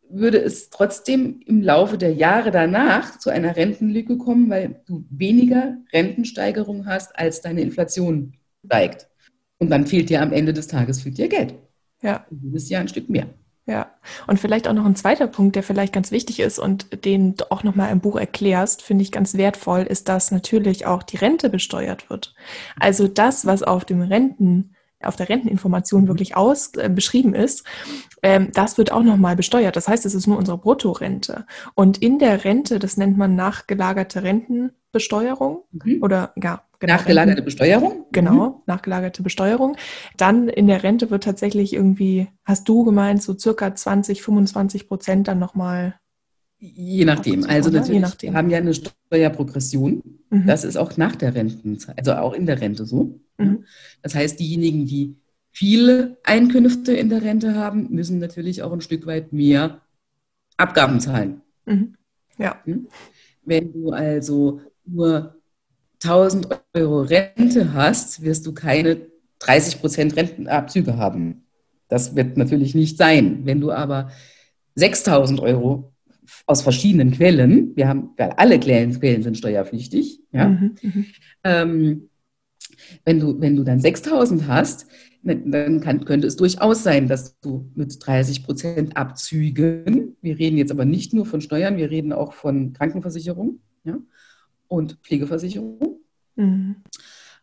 [0.10, 5.78] würde es trotzdem im Laufe der Jahre danach zu einer Rentenlücke kommen, weil du weniger
[5.94, 8.34] Rentensteigerung hast, als deine Inflation
[8.66, 9.08] steigt.
[9.60, 11.54] Und dann fehlt dir am Ende des Tages fehlt dir Geld.
[12.02, 12.26] Ja.
[12.30, 13.28] Jedes Jahr ein Stück mehr.
[13.70, 13.92] Ja,
[14.26, 17.52] und vielleicht auch noch ein zweiter Punkt, der vielleicht ganz wichtig ist und den du
[17.52, 21.52] auch nochmal im Buch erklärst, finde ich ganz wertvoll, ist, dass natürlich auch die Rente
[21.52, 22.34] besteuert wird.
[22.80, 26.08] Also das, was auf dem Renten auf der Renteninformation mhm.
[26.08, 27.66] wirklich aus äh, beschrieben ist,
[28.22, 29.76] ähm, das wird auch nochmal besteuert.
[29.76, 31.46] Das heißt, es ist nur unsere Bruttorente.
[31.76, 36.04] Und in der Rente, das nennt man nachgelagerte Rentenbesteuerung mhm.
[36.04, 38.06] oder ja, genau, nachgelagerte Renten, Besteuerung.
[38.12, 38.56] Genau, mhm.
[38.66, 39.78] nachgelagerte Besteuerung.
[40.18, 45.28] Dann in der Rente wird tatsächlich irgendwie, hast du gemeint, so circa 20, 25 Prozent
[45.28, 45.96] dann nochmal
[46.60, 47.46] Je nachdem.
[47.46, 48.34] Also natürlich, Je nachdem.
[48.34, 50.04] wir haben ja eine Steuerprogression.
[50.30, 50.46] Mhm.
[50.46, 53.20] Das ist auch nach der Rentenzeit, also auch in der Rente so.
[53.38, 53.64] Mhm.
[54.02, 55.16] Das heißt, diejenigen, die
[55.52, 59.82] viele Einkünfte in der Rente haben, müssen natürlich auch ein Stück weit mehr
[60.58, 61.42] Abgaben zahlen.
[61.66, 61.96] Mhm.
[62.38, 62.62] Ja.
[62.66, 62.88] Hm?
[63.44, 65.36] Wenn du also nur
[66.04, 69.02] 1000 Euro Rente hast, wirst du keine
[69.40, 71.46] 30 Prozent Rentenabzüge haben.
[71.88, 73.46] Das wird natürlich nicht sein.
[73.46, 74.12] Wenn du aber
[74.76, 75.94] 6000 Euro
[76.46, 77.76] aus verschiedenen Quellen.
[77.76, 80.22] Wir haben, weil alle Quellen sind steuerpflichtig.
[80.32, 80.50] Ja?
[80.50, 81.06] Mhm, mhm.
[81.44, 82.10] ähm,
[83.06, 84.88] wenn, du, wenn du dann 6000 hast,
[85.24, 90.72] dann kann, könnte es durchaus sein, dass du mit 30 Prozent Abzügen, wir reden jetzt
[90.72, 93.98] aber nicht nur von Steuern, wir reden auch von Krankenversicherung, ja,
[94.68, 96.00] und Pflegeversicherung.
[96.36, 96.76] Mhm.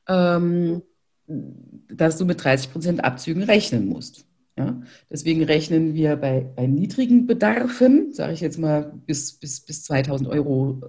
[0.09, 0.83] Ähm,
[1.27, 4.26] dass du mit 30 Prozent Abzügen rechnen musst.
[4.57, 4.81] Ja?
[5.11, 10.29] Deswegen rechnen wir bei, bei niedrigen Bedarfen, sage ich jetzt mal bis, bis, bis 2000
[10.29, 10.81] Euro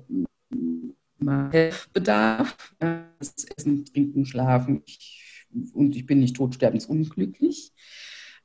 [1.93, 3.07] Bedarf, ja?
[3.19, 7.73] das Essen, Trinken, Schlafen ich, und ich bin nicht totsterbensunglücklich,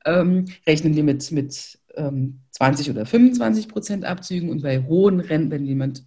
[0.05, 5.51] ähm, rechnen wir mit, mit ähm, 20 oder 25 Prozent Abzügen und bei hohen Renten,
[5.51, 6.05] wenn jemand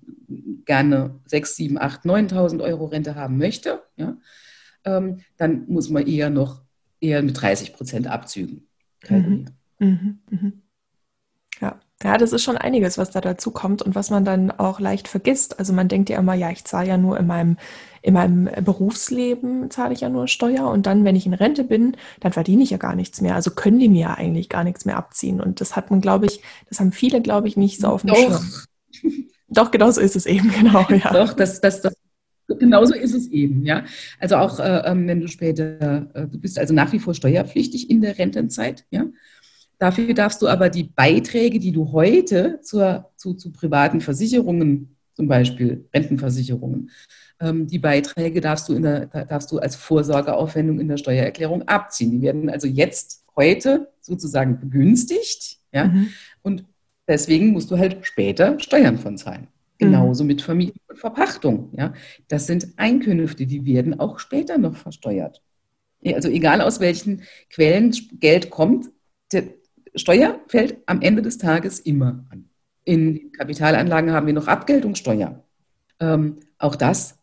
[0.66, 4.18] gerne 6, 7, 8, 9.000 Euro Rente haben möchte, ja,
[4.84, 6.64] ähm, dann muss man eher noch
[7.00, 8.65] eher mit 30 Prozent Abzügen
[9.10, 9.46] Mhm.
[9.80, 10.20] Mhm.
[10.30, 10.62] Mhm.
[11.62, 11.80] Ja.
[12.04, 15.08] Ja, das ist schon einiges, was da dazu kommt und was man dann auch leicht
[15.08, 15.60] vergisst.
[15.60, 17.58] Also man denkt ja immer, ja, ich zahle ja nur in meinem,
[18.02, 21.96] in meinem Berufsleben, zahle ich ja nur Steuer und dann, wenn ich in Rente bin,
[22.20, 23.34] dann verdiene ich ja gar nichts mehr.
[23.34, 25.40] Also können die mir ja eigentlich gar nichts mehr abziehen.
[25.40, 28.10] Und das hat man, glaube ich, das haben viele, glaube ich, nicht so auf dem
[28.10, 28.18] Doch.
[28.18, 28.52] Schirm.
[29.48, 30.86] Doch, genau so ist es eben, genau.
[30.90, 31.14] Ja.
[31.14, 31.94] Doch, das, das, das
[32.48, 33.86] Genauso ist es eben, ja.
[34.20, 37.90] Also auch äh, ähm, wenn du später, äh, du bist also nach wie vor steuerpflichtig
[37.90, 39.06] in der Rentenzeit, ja.
[39.78, 45.28] Dafür darfst du aber die Beiträge, die du heute zur, zu, zu privaten Versicherungen, zum
[45.28, 46.92] Beispiel Rentenversicherungen,
[47.40, 52.12] ähm, die Beiträge darfst du, in der, darfst du als Vorsorgeaufwendung in der Steuererklärung abziehen.
[52.12, 55.86] Die werden also jetzt heute sozusagen begünstigt, ja.
[55.86, 56.08] Mhm.
[56.42, 56.66] Und
[57.08, 59.48] deswegen musst du halt später Steuern von zahlen.
[59.78, 60.28] Genauso mhm.
[60.28, 61.70] mit Vermietung und Verpachtung.
[61.78, 61.94] Ja?
[62.28, 65.42] Das sind Einkünfte, die werden auch später noch versteuert.
[66.06, 68.92] Also egal aus welchen Quellen Geld kommt,
[69.96, 72.50] Steuer fällt am Ende des Tages immer an.
[72.84, 75.44] In Kapitalanlagen haben wir noch Abgeltungssteuer.
[76.00, 77.18] Ähm, auch das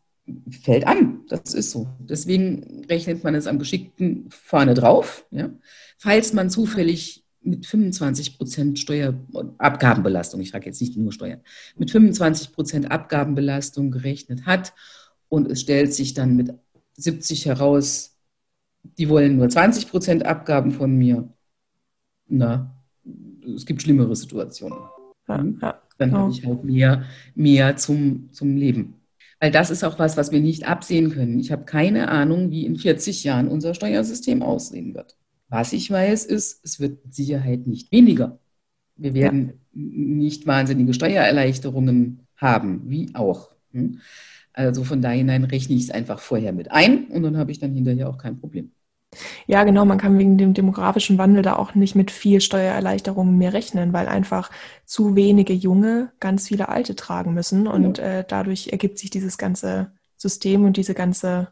[0.51, 1.21] fällt an.
[1.29, 1.89] Das ist so.
[2.01, 5.27] Deswegen rechnet man es am geschickten vorne drauf.
[5.31, 5.51] Ja?
[5.99, 11.41] Falls man zufällig mit 25 Prozent Steuerabgabenbelastung, ich sage jetzt nicht nur Steuern,
[11.77, 14.73] mit 25 Prozent Abgabenbelastung gerechnet hat
[15.29, 16.55] und es stellt sich dann mit
[16.95, 18.17] 70 heraus,
[18.99, 21.29] die wollen nur 20 Prozent Abgaben von mir.
[22.29, 22.75] Na,
[23.55, 24.79] es gibt schlimmere Situationen.
[25.29, 25.59] Ja, hm?
[25.61, 28.95] ja, dann habe ich halt mehr, mehr zum, zum Leben.
[29.41, 31.41] Weil das ist auch was, was wir nicht absehen können.
[31.41, 35.17] Ich habe keine Ahnung, wie in 40 Jahren unser Steuersystem aussehen wird.
[35.53, 38.39] Was ich weiß, ist, es wird mit Sicherheit nicht weniger.
[38.97, 39.55] Wir werden ja.
[39.75, 43.51] nicht wahnsinnige Steuererleichterungen haben, wie auch.
[43.73, 44.01] Hm?
[44.55, 47.75] Also von daher rechne ich es einfach vorher mit ein und dann habe ich dann
[47.75, 48.73] hinterher auch kein Problem.
[49.47, 53.53] Ja, genau, man kann wegen dem demografischen Wandel da auch nicht mit viel Steuererleichterungen mehr
[53.53, 54.51] rechnen, weil einfach
[54.87, 58.21] zu wenige Junge ganz viele Alte tragen müssen und ja.
[58.21, 61.49] äh, dadurch ergibt sich dieses ganze System und diese ganze,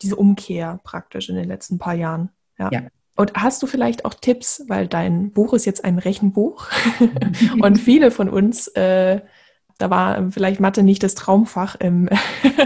[0.00, 2.30] diese Umkehr praktisch in den letzten paar Jahren.
[2.58, 2.70] Ja.
[2.72, 2.80] ja.
[3.16, 6.68] Und hast du vielleicht auch Tipps, weil dein Buch ist jetzt ein Rechenbuch
[7.60, 9.20] und viele von uns, äh,
[9.78, 12.08] da war vielleicht Mathe nicht das Traumfach im,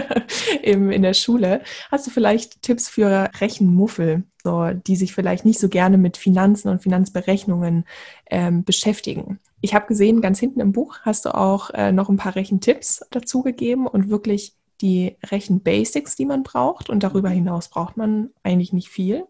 [0.63, 1.61] im, in der Schule.
[1.91, 6.69] Hast du vielleicht Tipps für Rechenmuffel, so, die sich vielleicht nicht so gerne mit Finanzen
[6.69, 7.85] und Finanzberechnungen
[8.29, 9.39] ähm, beschäftigen?
[9.61, 13.05] Ich habe gesehen, ganz hinten im Buch hast du auch äh, noch ein paar Rechentipps
[13.11, 16.89] dazu gegeben und wirklich die Rechenbasics, die man braucht.
[16.89, 19.25] Und darüber hinaus braucht man eigentlich nicht viel.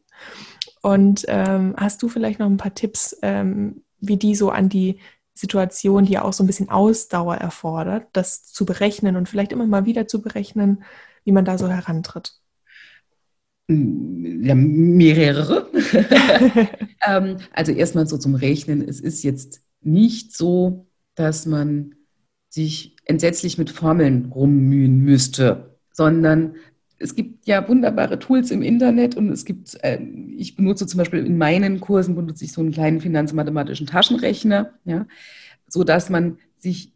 [0.82, 5.00] Und ähm, hast du vielleicht noch ein paar Tipps, ähm, wie die so an die
[5.34, 9.68] Situation, die ja auch so ein bisschen Ausdauer erfordert, das zu berechnen und vielleicht immer
[9.68, 10.84] mal wieder zu berechnen,
[11.24, 12.34] wie man da so herantritt?
[13.68, 15.70] Ja, mehrere.
[17.06, 18.82] ähm, also erstmal so zum Rechnen.
[18.82, 21.96] Es ist jetzt nicht so, dass man
[22.50, 26.56] sich entsetzlich mit Formeln rummühen müsste, sondern
[27.00, 30.00] es gibt ja wunderbare Tools im Internet und es gibt, äh,
[30.36, 35.08] ich benutze zum Beispiel in meinen Kursen, benutze ich so einen kleinen finanzmathematischen Taschenrechner, ja,
[35.68, 36.92] so dass man sich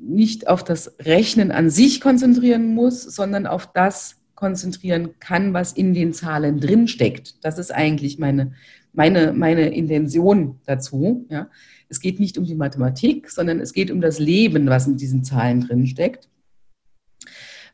[0.00, 5.92] nicht auf das Rechnen an sich konzentrieren muss, sondern auf das konzentrieren kann, was in
[5.92, 7.44] den Zahlen drin steckt.
[7.44, 8.52] Das ist eigentlich meine,
[8.94, 11.26] meine, meine Intention dazu.
[11.28, 11.50] Ja.
[11.90, 15.24] Es geht nicht um die Mathematik, sondern es geht um das Leben, was in diesen
[15.24, 16.30] Zahlen drin steckt.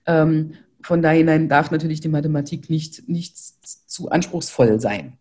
[0.07, 0.55] Ähm,
[0.87, 5.19] von daher darf natürlich die Mathematik nicht, nicht zu anspruchsvoll sein.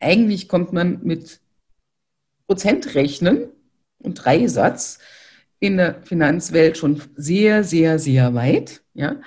[0.00, 1.40] Eigentlich kommt man mit
[2.48, 3.48] Prozentrechnen
[3.98, 4.98] und Dreisatz
[5.60, 8.82] in der Finanzwelt schon sehr, sehr, sehr weit.
[8.94, 9.20] Ja?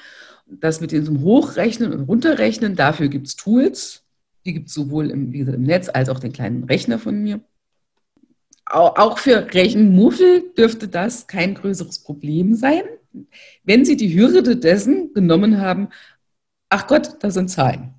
[0.46, 4.04] Das mit diesem Hochrechnen und Runterrechnen, dafür gibt es Tools.
[4.46, 7.40] Die gibt es sowohl im, gesagt, im Netz als auch den kleinen Rechner von mir.
[8.66, 12.84] Auch für Rechenmuffel dürfte das kein größeres Problem sein
[13.64, 15.90] wenn Sie die Hürde dessen genommen haben,
[16.70, 17.94] ach Gott, das sind Zahlen.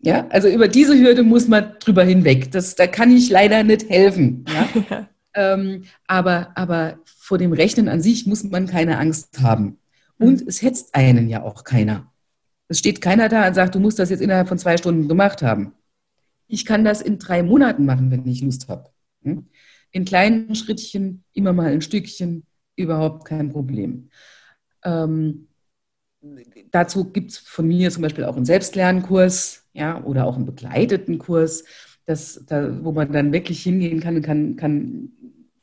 [0.00, 2.50] Ja, also über diese Hürde muss man drüber hinweg.
[2.50, 4.44] Das, da kann ich leider nicht helfen.
[4.48, 5.08] Ja?
[5.34, 9.78] ähm, aber, aber vor dem Rechnen an sich muss man keine Angst haben.
[10.18, 12.12] Und es hetzt einen ja auch keiner.
[12.68, 15.42] Es steht keiner da und sagt, du musst das jetzt innerhalb von zwei Stunden gemacht
[15.42, 15.72] haben.
[16.48, 18.90] Ich kann das in drei Monaten machen, wenn ich Lust habe.
[19.22, 19.46] Hm?
[19.90, 22.44] In kleinen Schrittchen, immer mal ein Stückchen,
[22.76, 24.10] überhaupt kein Problem.
[24.84, 25.48] Ähm,
[26.70, 31.18] dazu gibt es von mir zum Beispiel auch einen Selbstlernkurs ja, oder auch einen begleiteten
[31.18, 31.64] Kurs,
[32.06, 35.10] das, da, wo man dann wirklich hingehen kann, kann, kann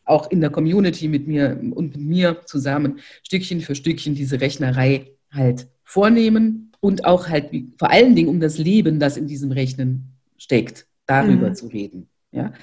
[0.05, 5.11] auch in der Community mit mir und mit mir zusammen Stückchen für Stückchen diese Rechnerei
[5.31, 10.17] halt vornehmen und auch halt vor allen Dingen um das Leben, das in diesem Rechnen
[10.37, 11.55] steckt, darüber mhm.
[11.55, 12.09] zu reden.
[12.31, 12.53] Ja?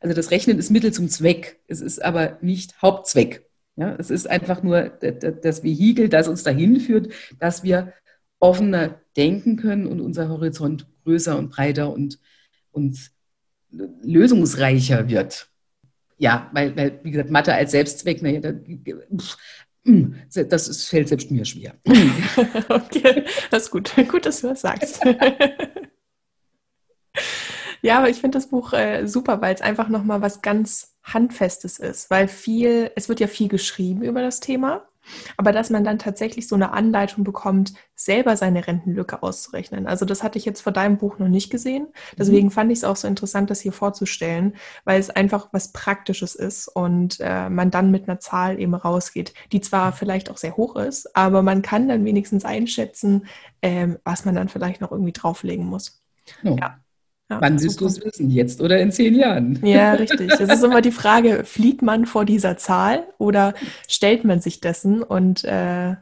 [0.00, 3.48] Also das Rechnen ist Mittel zum Zweck, es ist aber nicht Hauptzweck.
[3.76, 3.94] Ja?
[3.98, 7.92] Es ist einfach nur das Vehikel, das uns dahin führt, dass wir
[8.40, 12.18] offener denken können und unser Horizont größer und breiter und,
[12.72, 13.10] und
[13.70, 15.48] lösungsreicher wird.
[16.18, 18.52] Ja, weil, weil, wie gesagt, Mathe als Selbstzweck, naja,
[19.84, 21.74] hm, das ist, fällt selbst mir schwer.
[22.68, 23.92] okay, das ist gut.
[24.08, 25.00] Gut, dass du das sagst.
[27.82, 31.78] ja, aber ich finde das Buch äh, super, weil es einfach nochmal was ganz Handfestes
[31.78, 34.86] ist, weil viel, es wird ja viel geschrieben über das Thema
[35.36, 39.86] aber dass man dann tatsächlich so eine Anleitung bekommt, selber seine Rentenlücke auszurechnen.
[39.86, 41.88] Also das hatte ich jetzt vor deinem Buch noch nicht gesehen.
[42.18, 42.52] Deswegen mhm.
[42.52, 46.68] fand ich es auch so interessant, das hier vorzustellen, weil es einfach was Praktisches ist
[46.68, 50.76] und äh, man dann mit einer Zahl eben rausgeht, die zwar vielleicht auch sehr hoch
[50.76, 53.26] ist, aber man kann dann wenigstens einschätzen,
[53.60, 56.02] ähm, was man dann vielleicht noch irgendwie drauflegen muss.
[56.44, 56.56] Oh.
[56.58, 56.78] Ja.
[57.32, 58.30] Ja, Wann wirst du es wissen?
[58.30, 59.58] Jetzt oder in zehn Jahren?
[59.64, 60.30] Ja, richtig.
[60.30, 63.54] Es ist immer die Frage, flieht man vor dieser Zahl oder
[63.88, 65.96] stellt man sich dessen und äh,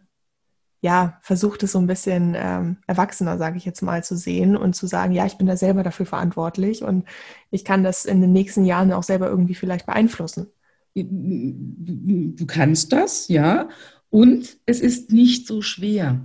[0.82, 4.74] ja, versucht es so ein bisschen ähm, erwachsener, sage ich jetzt mal, zu sehen und
[4.74, 7.04] zu sagen, ja, ich bin da selber dafür verantwortlich und
[7.50, 10.46] ich kann das in den nächsten Jahren auch selber irgendwie vielleicht beeinflussen.
[10.94, 13.68] Du kannst das, ja,
[14.08, 16.20] und es ist nicht so schwer.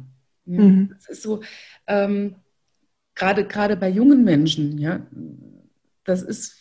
[0.46, 0.96] Ja, mhm.
[0.98, 1.42] Es ist so,
[1.88, 2.36] ähm,
[3.16, 5.06] gerade, gerade bei jungen Menschen, ja,
[6.04, 6.58] das ist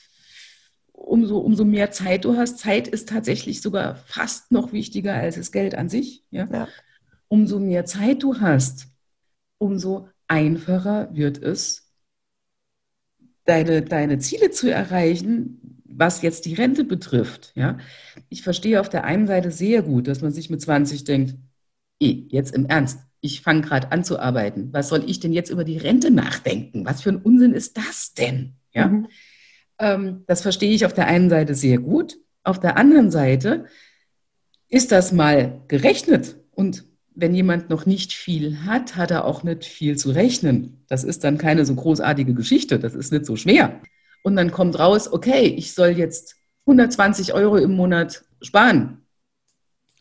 [0.92, 2.58] umso, umso mehr Zeit du hast.
[2.58, 6.24] Zeit ist tatsächlich sogar fast noch wichtiger als das Geld an sich.
[6.30, 6.48] Ja?
[6.50, 6.68] ja.
[7.28, 8.88] Umso mehr Zeit du hast,
[9.58, 11.92] umso einfacher wird es,
[13.44, 17.52] deine, deine Ziele zu erreichen, was jetzt die Rente betrifft.
[17.54, 17.78] Ja?
[18.28, 21.36] Ich verstehe auf der einen Seite sehr gut, dass man sich mit 20 denkt,
[22.00, 24.68] jetzt im Ernst, ich fange gerade an zu arbeiten.
[24.72, 26.84] Was soll ich denn jetzt über die Rente nachdenken?
[26.84, 28.52] Was für ein Unsinn ist das denn?
[28.72, 28.88] Ja?
[28.88, 29.06] Mhm.
[29.78, 32.18] Ähm, das verstehe ich auf der einen Seite sehr gut.
[32.42, 33.64] Auf der anderen Seite
[34.68, 36.36] ist das mal gerechnet.
[36.52, 36.84] Und
[37.14, 40.84] wenn jemand noch nicht viel hat, hat er auch nicht viel zu rechnen.
[40.88, 42.78] Das ist dann keine so großartige Geschichte.
[42.78, 43.80] Das ist nicht so schwer.
[44.22, 49.03] Und dann kommt raus, okay, ich soll jetzt 120 Euro im Monat sparen.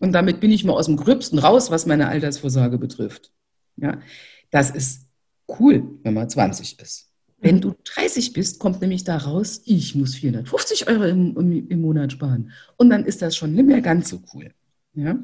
[0.04, 3.32] Und damit bin ich mal aus dem Gröbsten raus, was meine Altersvorsorge betrifft.
[3.78, 4.02] Ja,
[4.52, 5.08] das ist
[5.48, 7.10] cool, wenn man 20 ist.
[7.38, 11.82] Wenn du 30 bist, kommt nämlich da raus, ich muss 450 Euro im, im, im
[11.82, 12.52] Monat sparen.
[12.76, 14.52] Und dann ist das schon nicht mehr ganz so cool.
[14.94, 15.18] Ja?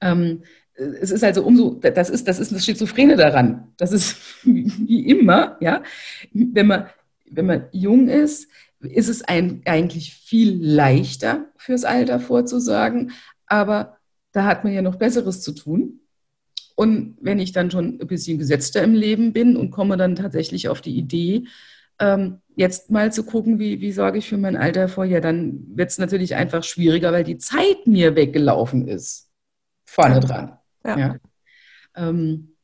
[0.00, 0.42] Ähm,
[0.74, 3.68] es ist also umso, das ist, das ist das Schizophrene daran.
[3.76, 5.84] Das ist wie immer, ja,
[6.32, 6.86] wenn man,
[7.30, 8.48] wenn man jung ist,
[8.80, 13.12] ist es ein, eigentlich viel leichter fürs Alter vorzusagen,
[13.52, 13.98] aber
[14.32, 16.00] da hat man ja noch Besseres zu tun.
[16.74, 20.70] Und wenn ich dann schon ein bisschen gesetzter im Leben bin und komme dann tatsächlich
[20.70, 21.44] auf die Idee,
[21.98, 25.64] ähm, jetzt mal zu gucken, wie, wie sorge ich für mein Alter vor, ja, dann
[25.76, 29.28] wird es natürlich einfach schwieriger, weil die Zeit mir weggelaufen ist.
[29.84, 30.56] Vorne dran.
[30.86, 30.98] Ja.
[30.98, 31.16] ja.
[31.94, 32.54] Ähm,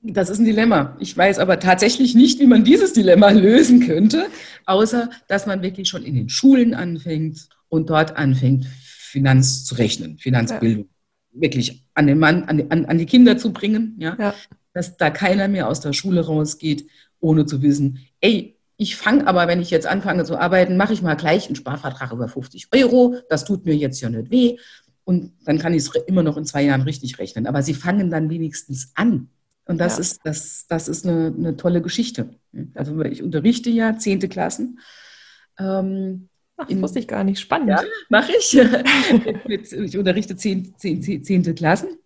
[0.00, 0.96] das ist ein Dilemma.
[0.98, 4.26] Ich weiß aber tatsächlich nicht, wie man dieses Dilemma lösen könnte,
[4.66, 8.66] außer dass man wirklich schon in den Schulen anfängt und dort anfängt,
[9.08, 10.84] Finanz zu rechnen, Finanzbildung.
[10.84, 11.40] Ja.
[11.40, 14.16] Wirklich an den Mann, an, an, an, die Kinder zu bringen, ja?
[14.18, 14.34] ja?
[14.72, 16.86] Dass da keiner mehr aus der Schule rausgeht,
[17.20, 21.02] ohne zu wissen, ey, ich fange aber, wenn ich jetzt anfange zu arbeiten, mache ich
[21.02, 23.16] mal gleich einen Sparvertrag über 50 Euro.
[23.28, 24.56] Das tut mir jetzt ja nicht weh.
[25.04, 27.48] Und dann kann ich es immer noch in zwei Jahren richtig rechnen.
[27.48, 29.30] Aber sie fangen dann wenigstens an.
[29.64, 30.00] Und das ja.
[30.00, 32.30] ist, das, das ist eine, eine, tolle Geschichte.
[32.74, 34.78] Also ich unterrichte ja zehnte Klassen.
[35.58, 36.27] Ähm,
[36.58, 37.38] Ach, das wusste ich gar nicht.
[37.38, 37.70] Spannend.
[37.70, 38.58] Ja, mache ich.
[39.72, 41.98] ich unterrichte zehnte zehn, zehn, Klassen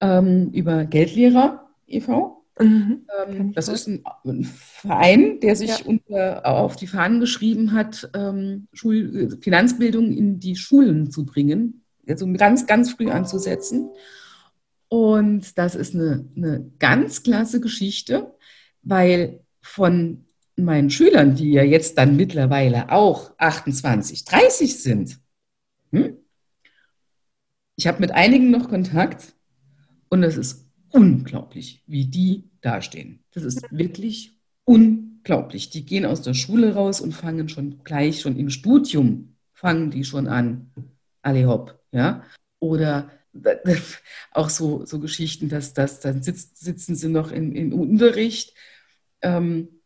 [0.00, 2.44] ähm, über Geldlehrer e.V.
[2.60, 5.86] Mhm, ähm, das ist ein, ein, Verein, der sich ja.
[5.86, 12.26] unter, auf die Fahnen geschrieben hat, ähm, Schul Finanzbildung in die Schulen zu bringen, also
[12.32, 13.90] ganz, ganz früh anzusetzen.
[14.88, 18.34] Und das ist eine, eine ganz klasse Geschichte,
[18.82, 20.24] weil von
[20.58, 25.18] meinen Schülern, die ja jetzt dann mittlerweile auch 28, 30 sind,
[25.92, 26.16] hm,
[27.78, 29.34] ich habe mit einigen noch Kontakt
[30.08, 33.22] und es ist unglaublich, wie die dastehen.
[33.32, 35.70] Das ist wirklich unglaublich.
[35.70, 40.02] Die gehen aus der Schule raus und fangen schon gleich schon im Studium, fangen die
[40.02, 40.72] schon an.
[41.22, 42.24] Alle hopp, ja.
[42.58, 43.12] Oder
[44.32, 48.54] auch so, so Geschichten, dass, dass dann sitzt, sitzen sie noch in, im Unterricht.
[49.22, 49.77] Ähm,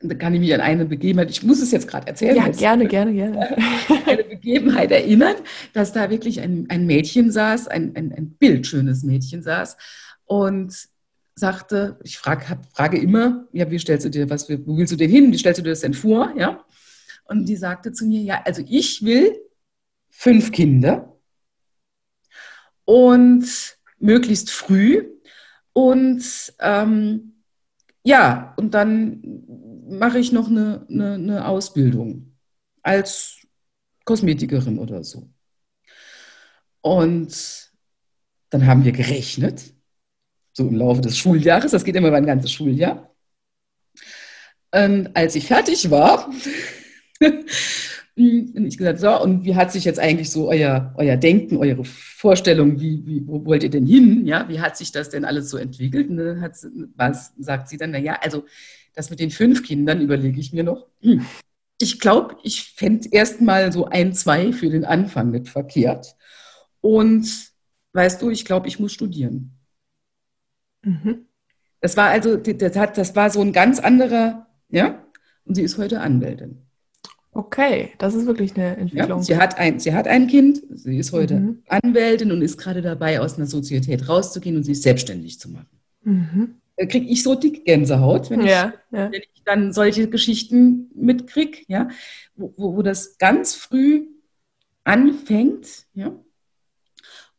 [0.00, 2.36] da kann ich mich an eine Begebenheit, ich muss es jetzt gerade erzählen.
[2.36, 3.56] Ja, gerne, gerne, gerne.
[4.06, 5.36] Eine Begebenheit erinnern,
[5.72, 9.76] dass da wirklich ein, ein Mädchen saß, ein, ein, ein bildschönes Mädchen saß
[10.24, 10.88] und
[11.34, 14.96] sagte, ich frag, hab, frage immer, ja, wie stellst du dir, was, wo willst du
[14.96, 15.32] denn hin?
[15.32, 16.32] Wie stellst du dir das denn vor?
[16.36, 16.64] Ja.
[17.24, 19.36] Und die sagte zu mir, ja, also ich will
[20.10, 21.16] fünf Kinder
[22.84, 25.06] und möglichst früh
[25.72, 26.22] und
[26.60, 27.31] ähm,
[28.04, 29.22] ja, und dann
[29.88, 32.36] mache ich noch eine, eine, eine Ausbildung
[32.82, 33.38] als
[34.04, 35.30] Kosmetikerin oder so.
[36.80, 37.70] Und
[38.50, 39.72] dann haben wir gerechnet,
[40.52, 43.14] so im Laufe des Schuljahres, das geht immer über ein ganzes Schuljahr.
[44.72, 46.30] Und als ich fertig war,
[48.14, 51.84] und ich gesagt, so, und wie hat sich jetzt eigentlich so euer, euer Denken, eure
[51.84, 54.26] Vorstellung, wie, wie, wo wollt ihr denn hin?
[54.26, 56.10] Ja, wie hat sich das denn alles so entwickelt?
[56.10, 56.56] Und dann hat,
[56.94, 58.44] was sagt sie dann, naja, also
[58.94, 60.88] das mit den fünf Kindern überlege ich mir noch.
[61.00, 61.24] Hm.
[61.80, 66.14] Ich glaube, ich fände erstmal so ein, zwei für den Anfang nicht verkehrt.
[66.80, 67.26] Und
[67.94, 69.58] weißt du, ich glaube, ich muss studieren.
[70.82, 71.26] Mhm.
[71.80, 75.04] Das war also, das, hat, das war so ein ganz anderer, ja,
[75.44, 76.66] und sie ist heute Anwältin.
[77.34, 79.20] Okay, das ist wirklich eine Entwicklung.
[79.20, 81.62] Ja, sie, hat ein, sie hat ein Kind, sie ist heute mhm.
[81.66, 85.80] Anwältin und ist gerade dabei, aus einer Sozietät rauszugehen und sich selbstständig zu machen.
[86.02, 86.56] Mhm.
[86.76, 89.10] Da kriege ich so dick Gänsehaut, wenn, ja, ich, ja.
[89.10, 91.88] wenn ich dann solche Geschichten mitkriege, ja,
[92.34, 94.08] wo, wo, wo das ganz früh
[94.84, 96.12] anfängt, ja,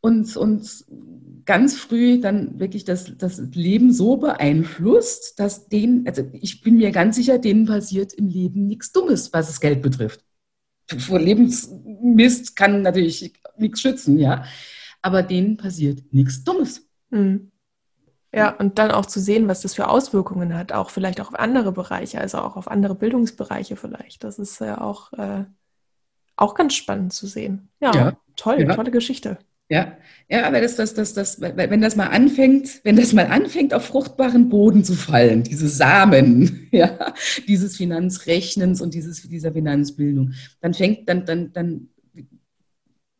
[0.03, 0.85] und, und
[1.45, 6.91] ganz früh dann wirklich das, das Leben so beeinflusst, dass denen, also ich bin mir
[6.91, 10.25] ganz sicher, denen passiert im Leben nichts Dummes, was das Geld betrifft.
[10.97, 14.43] Vor Lebensmist kann natürlich nichts schützen, ja.
[15.01, 16.85] Aber denen passiert nichts Dummes.
[17.09, 17.51] Mhm.
[18.35, 21.39] Ja, und dann auch zu sehen, was das für Auswirkungen hat, auch vielleicht auch auf
[21.39, 24.25] andere Bereiche, also auch auf andere Bildungsbereiche vielleicht.
[24.25, 25.45] Das ist ja auch, äh,
[26.35, 27.69] auch ganz spannend zu sehen.
[27.79, 28.17] Ja, ja.
[28.35, 28.75] toll, ja.
[28.75, 29.37] tolle Geschichte.
[29.73, 29.97] Ja,
[30.29, 33.85] ja, aber das, das, das, das, wenn das mal anfängt, wenn das mal anfängt, auf
[33.85, 37.11] fruchtbaren Boden zu fallen, diese Samen, ja,
[37.47, 41.89] dieses Finanzrechnens und dieses, dieser Finanzbildung, dann fängt, dann, dann, dann,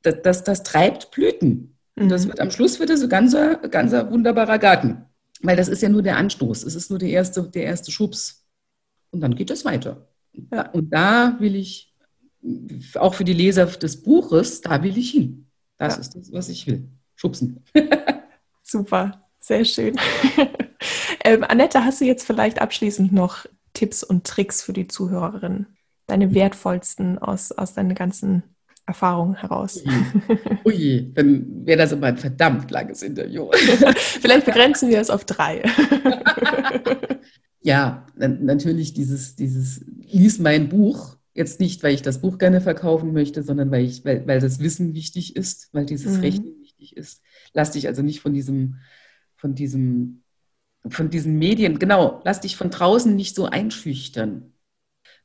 [0.04, 1.76] das, das, das treibt Blüten.
[1.96, 2.30] Und das mhm.
[2.30, 5.06] wird am Schluss wird das ein ganzer, ganzer wunderbarer Garten.
[5.42, 8.46] Weil das ist ja nur der Anstoß, es ist nur der erste, der erste Schubs.
[9.10, 10.08] Und dann geht es weiter.
[10.52, 10.70] Ja.
[10.70, 11.96] Und da will ich,
[12.94, 15.43] auch für die Leser des Buches, da will ich hin.
[15.84, 16.02] Das ja.
[16.02, 16.88] ist das, was ich will.
[17.16, 17.62] Schubsen.
[18.64, 20.00] Super, sehr schön.
[21.26, 25.68] ähm, Annette, hast du jetzt vielleicht abschließend noch Tipps und Tricks für die Zuhörerin?
[26.08, 28.44] Deine wertvollsten aus, aus deinen ganzen
[28.86, 29.84] Erfahrungen heraus.
[30.66, 33.50] Ui, Ui dann wäre das aber ein verdammt langes Interview.
[33.96, 35.64] Vielleicht begrenzen wir es auf drei.
[37.62, 43.12] ja, natürlich dieses, dieses, lies mein Buch, Jetzt nicht, weil ich das Buch gerne verkaufen
[43.12, 46.22] möchte, sondern weil, ich, weil, weil das Wissen wichtig ist, weil dieses mhm.
[46.22, 47.24] Rechnen wichtig ist.
[47.54, 48.76] Lass dich also nicht von diesem,
[49.36, 50.22] von diesem,
[50.88, 54.54] von diesen Medien, genau, lass dich von draußen nicht so einschüchtern.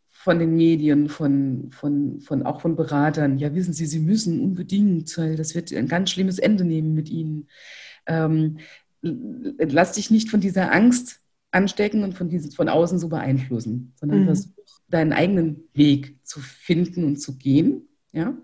[0.09, 3.39] Von den Medien, von, von, von, auch von Beratern.
[3.39, 7.09] Ja, wissen Sie, Sie müssen unbedingt, weil das wird ein ganz schlimmes Ende nehmen mit
[7.09, 7.49] Ihnen.
[8.07, 8.59] Ähm,
[9.03, 14.23] lass dich nicht von dieser Angst anstecken und von, diesem, von außen so beeinflussen, sondern
[14.23, 14.25] mhm.
[14.27, 14.58] versuch
[14.89, 17.89] deinen eigenen Weg zu finden und zu gehen.
[18.13, 18.37] Ja?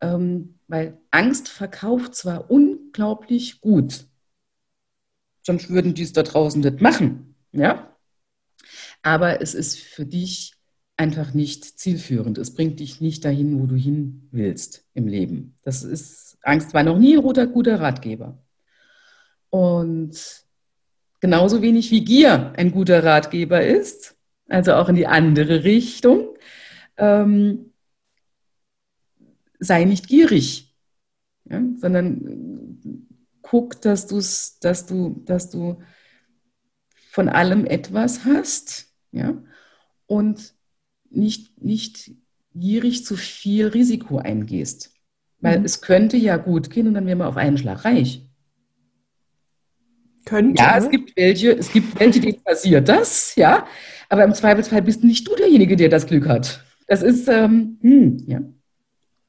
[0.00, 4.06] Ähm, weil Angst verkauft zwar unglaublich gut,
[5.42, 7.34] sonst würden die es da draußen nicht machen.
[7.52, 7.96] Ja?
[9.02, 10.54] Aber es ist für dich
[10.96, 12.38] einfach nicht zielführend.
[12.38, 15.56] Es bringt dich nicht dahin, wo du hin willst im Leben.
[15.62, 18.42] Das ist, Angst war noch nie ein roter, guter Ratgeber.
[19.48, 20.44] Und
[21.20, 24.17] genauso wenig wie Gier ein guter Ratgeber ist,
[24.48, 26.36] also auch in die andere Richtung.
[26.96, 27.72] Ähm,
[29.60, 30.74] sei nicht gierig,
[31.44, 32.98] ja, sondern
[33.42, 35.80] guck, dass, du's, dass, du, dass du
[37.10, 39.42] von allem etwas hast ja,
[40.06, 40.54] und
[41.10, 42.12] nicht, nicht
[42.54, 44.92] gierig zu viel Risiko eingehst.
[45.40, 45.64] Weil mhm.
[45.64, 48.27] es könnte ja gut gehen und dann wären wir auf einen Schlag reich.
[50.28, 50.62] Könnte.
[50.62, 53.66] Ja, es gibt welche, es gibt welche, denen passiert das, ja.
[54.10, 56.62] Aber im Zweifelsfall bist nicht du derjenige, der das Glück hat.
[56.86, 58.42] Das ist, ähm, hm, ja.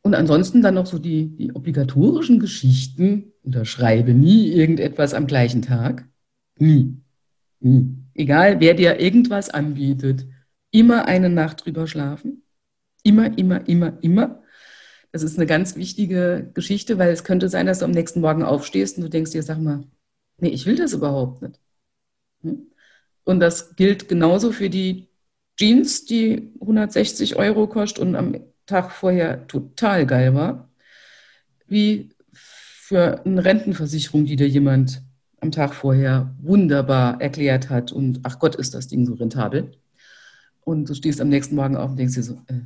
[0.02, 3.32] Und ansonsten dann noch so die, die obligatorischen Geschichten.
[3.44, 6.06] Unterschreibe nie irgendetwas am gleichen Tag.
[6.58, 6.98] Nie.
[7.62, 7.96] Nie.
[8.14, 10.26] Egal, wer dir irgendwas anbietet,
[10.70, 12.44] immer eine Nacht drüber schlafen.
[13.04, 14.42] Immer, immer, immer, immer.
[15.14, 18.44] Das ist eine ganz wichtige Geschichte, weil es könnte sein, dass du am nächsten Morgen
[18.44, 19.86] aufstehst und du denkst dir, sag mal,
[20.42, 21.60] nee, ich will das überhaupt nicht.
[22.42, 22.72] Hm?
[23.24, 25.10] Und das gilt genauso für die
[25.58, 28.36] Jeans, die 160 Euro kostet und am
[28.66, 30.70] Tag vorher total geil war,
[31.68, 35.04] wie für eine Rentenversicherung, die dir jemand
[35.42, 39.72] am Tag vorher wunderbar erklärt hat und ach Gott, ist das Ding so rentabel.
[40.62, 42.62] Und du stehst am nächsten Morgen auf und denkst dir so, äh,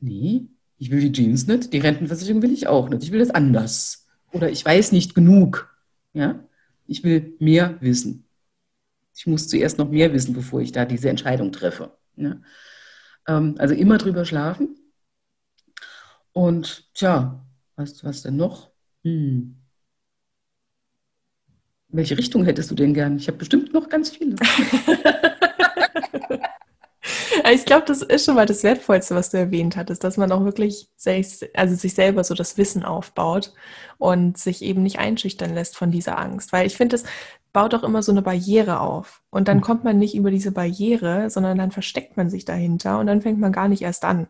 [0.00, 0.46] nee,
[0.78, 4.06] ich will die Jeans nicht, die Rentenversicherung will ich auch nicht, ich will das anders.
[4.32, 5.74] Oder ich weiß nicht genug.
[6.12, 6.40] Ja?
[6.86, 8.26] Ich will mehr wissen.
[9.14, 11.96] Ich muss zuerst noch mehr wissen, bevor ich da diese Entscheidung treffe.
[12.16, 12.36] Ja?
[13.26, 14.76] Ähm, also immer drüber schlafen.
[16.32, 17.44] Und tja,
[17.76, 18.70] was, was denn noch?
[19.04, 19.56] Hm.
[21.88, 23.16] Welche Richtung hättest du denn gern?
[23.16, 24.36] Ich habe bestimmt noch ganz viele.
[27.52, 30.44] ich glaube, das ist schon mal das Wertvollste, was du erwähnt hattest, dass man auch
[30.44, 33.52] wirklich sich, also sich selber so das Wissen aufbaut
[33.98, 36.52] und sich eben nicht einschüchtern lässt von dieser Angst.
[36.52, 37.04] Weil ich finde, es
[37.56, 39.22] baut auch immer so eine Barriere auf.
[39.30, 39.62] Und dann hm.
[39.62, 43.40] kommt man nicht über diese Barriere, sondern dann versteckt man sich dahinter und dann fängt
[43.40, 44.26] man gar nicht erst an.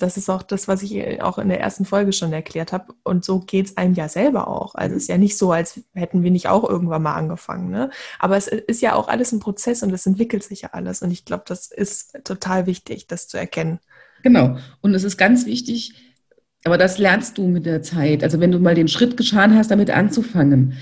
[0.00, 2.92] Das ist auch das, was ich auch in der ersten Folge schon erklärt habe.
[3.04, 4.74] Und so geht es einem ja selber auch.
[4.74, 7.70] Also es ist ja nicht so, als hätten wir nicht auch irgendwann mal angefangen.
[7.70, 7.90] Ne?
[8.18, 11.00] Aber es ist ja auch alles ein Prozess und es entwickelt sich ja alles.
[11.00, 13.78] Und ich glaube, das ist total wichtig, das zu erkennen.
[14.24, 14.56] Genau.
[14.80, 15.94] Und es ist ganz wichtig,
[16.64, 18.24] aber das lernst du mit der Zeit.
[18.24, 20.76] Also wenn du mal den Schritt getan hast, damit anzufangen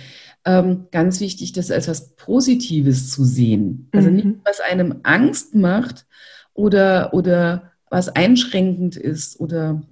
[0.45, 3.89] ähm, ganz wichtig, das als was Positives zu sehen.
[3.93, 4.17] Also mhm.
[4.17, 6.07] nicht, was einem Angst macht
[6.55, 9.83] oder, oder was einschränkend ist oder,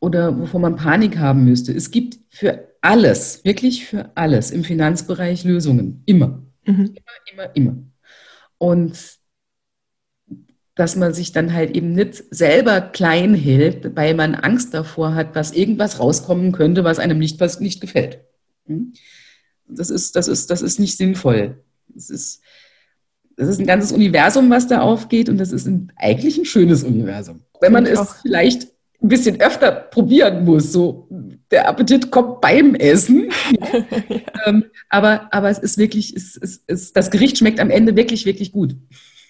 [0.00, 1.72] oder wovor man Panik haben müsste.
[1.72, 6.02] Es gibt für alles, wirklich für alles im Finanzbereich Lösungen.
[6.06, 6.42] Immer.
[6.66, 6.94] Mhm.
[6.94, 7.76] Immer, immer, immer.
[8.58, 9.18] Und
[10.74, 15.36] dass man sich dann halt eben nicht selber klein hält, weil man Angst davor hat,
[15.36, 18.24] dass irgendwas rauskommen könnte, was einem nicht, was nicht gefällt.
[18.66, 18.92] Hm?
[19.66, 21.62] Das ist, das ist, das ist nicht sinnvoll.
[21.88, 22.42] Das ist,
[23.36, 26.84] das ist ein ganzes Universum, was da aufgeht und das ist ein, eigentlich ein schönes
[26.84, 27.40] Universum.
[27.60, 28.68] Wenn man es vielleicht
[29.02, 31.08] ein bisschen öfter probieren muss, so
[31.50, 33.30] der Appetit kommt beim Essen.
[34.46, 38.24] ähm, aber, aber es ist wirklich, es, es, es, das Gericht schmeckt am Ende wirklich,
[38.24, 38.76] wirklich gut.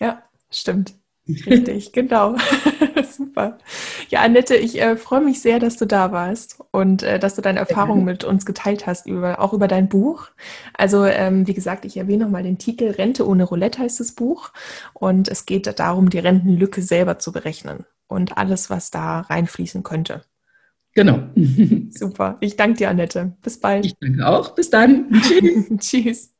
[0.00, 0.94] Ja, stimmt.
[1.26, 2.36] Richtig, genau.
[3.10, 3.58] Super.
[4.10, 7.42] Ja, Annette, ich äh, freue mich sehr, dass du da warst und äh, dass du
[7.42, 10.28] deine Erfahrungen mit uns geteilt hast, über, auch über dein Buch.
[10.76, 14.50] Also, ähm, wie gesagt, ich erwähne nochmal den Titel Rente ohne Roulette heißt das Buch.
[14.92, 20.24] Und es geht darum, die Rentenlücke selber zu berechnen und alles, was da reinfließen könnte.
[20.94, 21.20] Genau.
[21.90, 22.36] Super.
[22.40, 23.32] Ich danke dir, Annette.
[23.42, 23.86] Bis bald.
[23.86, 24.54] Ich danke auch.
[24.54, 25.10] Bis dann.
[25.22, 25.66] Tschüss.
[25.78, 26.33] Tschüss.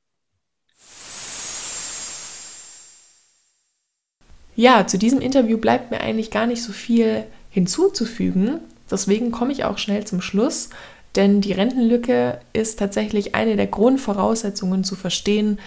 [4.57, 8.61] Ja, zu diesem Interview bleibt mir eigentlich gar nicht so viel hinzuzufügen.
[8.91, 10.71] Deswegen komme ich auch schnell zum Schluss,
[11.17, 15.59] denn die Rentenlücke ist tatsächlich eine der Grundvoraussetzungen zu verstehen,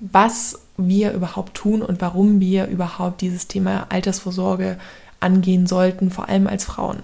[0.00, 4.78] was wir überhaupt tun und warum wir überhaupt dieses Thema Altersvorsorge
[5.20, 6.98] angehen sollten, vor allem als Frauen.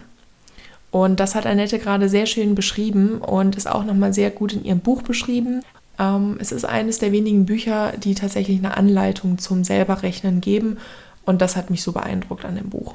[0.91, 4.65] Und das hat Annette gerade sehr schön beschrieben und ist auch nochmal sehr gut in
[4.65, 5.63] ihrem Buch beschrieben.
[5.99, 10.79] Ähm, es ist eines der wenigen Bücher, die tatsächlich eine Anleitung zum Selberrechnen geben
[11.25, 12.95] und das hat mich so beeindruckt an dem Buch.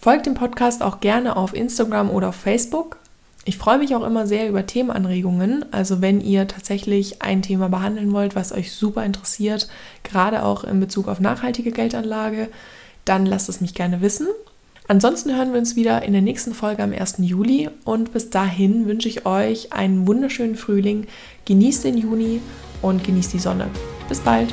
[0.00, 2.96] Folgt dem Podcast auch gerne auf Instagram oder auf Facebook.
[3.44, 5.64] Ich freue mich auch immer sehr über Themenanregungen.
[5.72, 9.68] Also wenn ihr tatsächlich ein Thema behandeln wollt, was euch super interessiert,
[10.02, 12.48] gerade auch in Bezug auf nachhaltige Geldanlage,
[13.04, 14.26] dann lasst es mich gerne wissen.
[14.88, 17.16] Ansonsten hören wir uns wieder in der nächsten Folge am 1.
[17.18, 21.06] Juli und bis dahin wünsche ich euch einen wunderschönen Frühling.
[21.44, 22.40] Genießt den Juni
[22.82, 23.68] und genießt die Sonne.
[24.08, 24.52] Bis bald!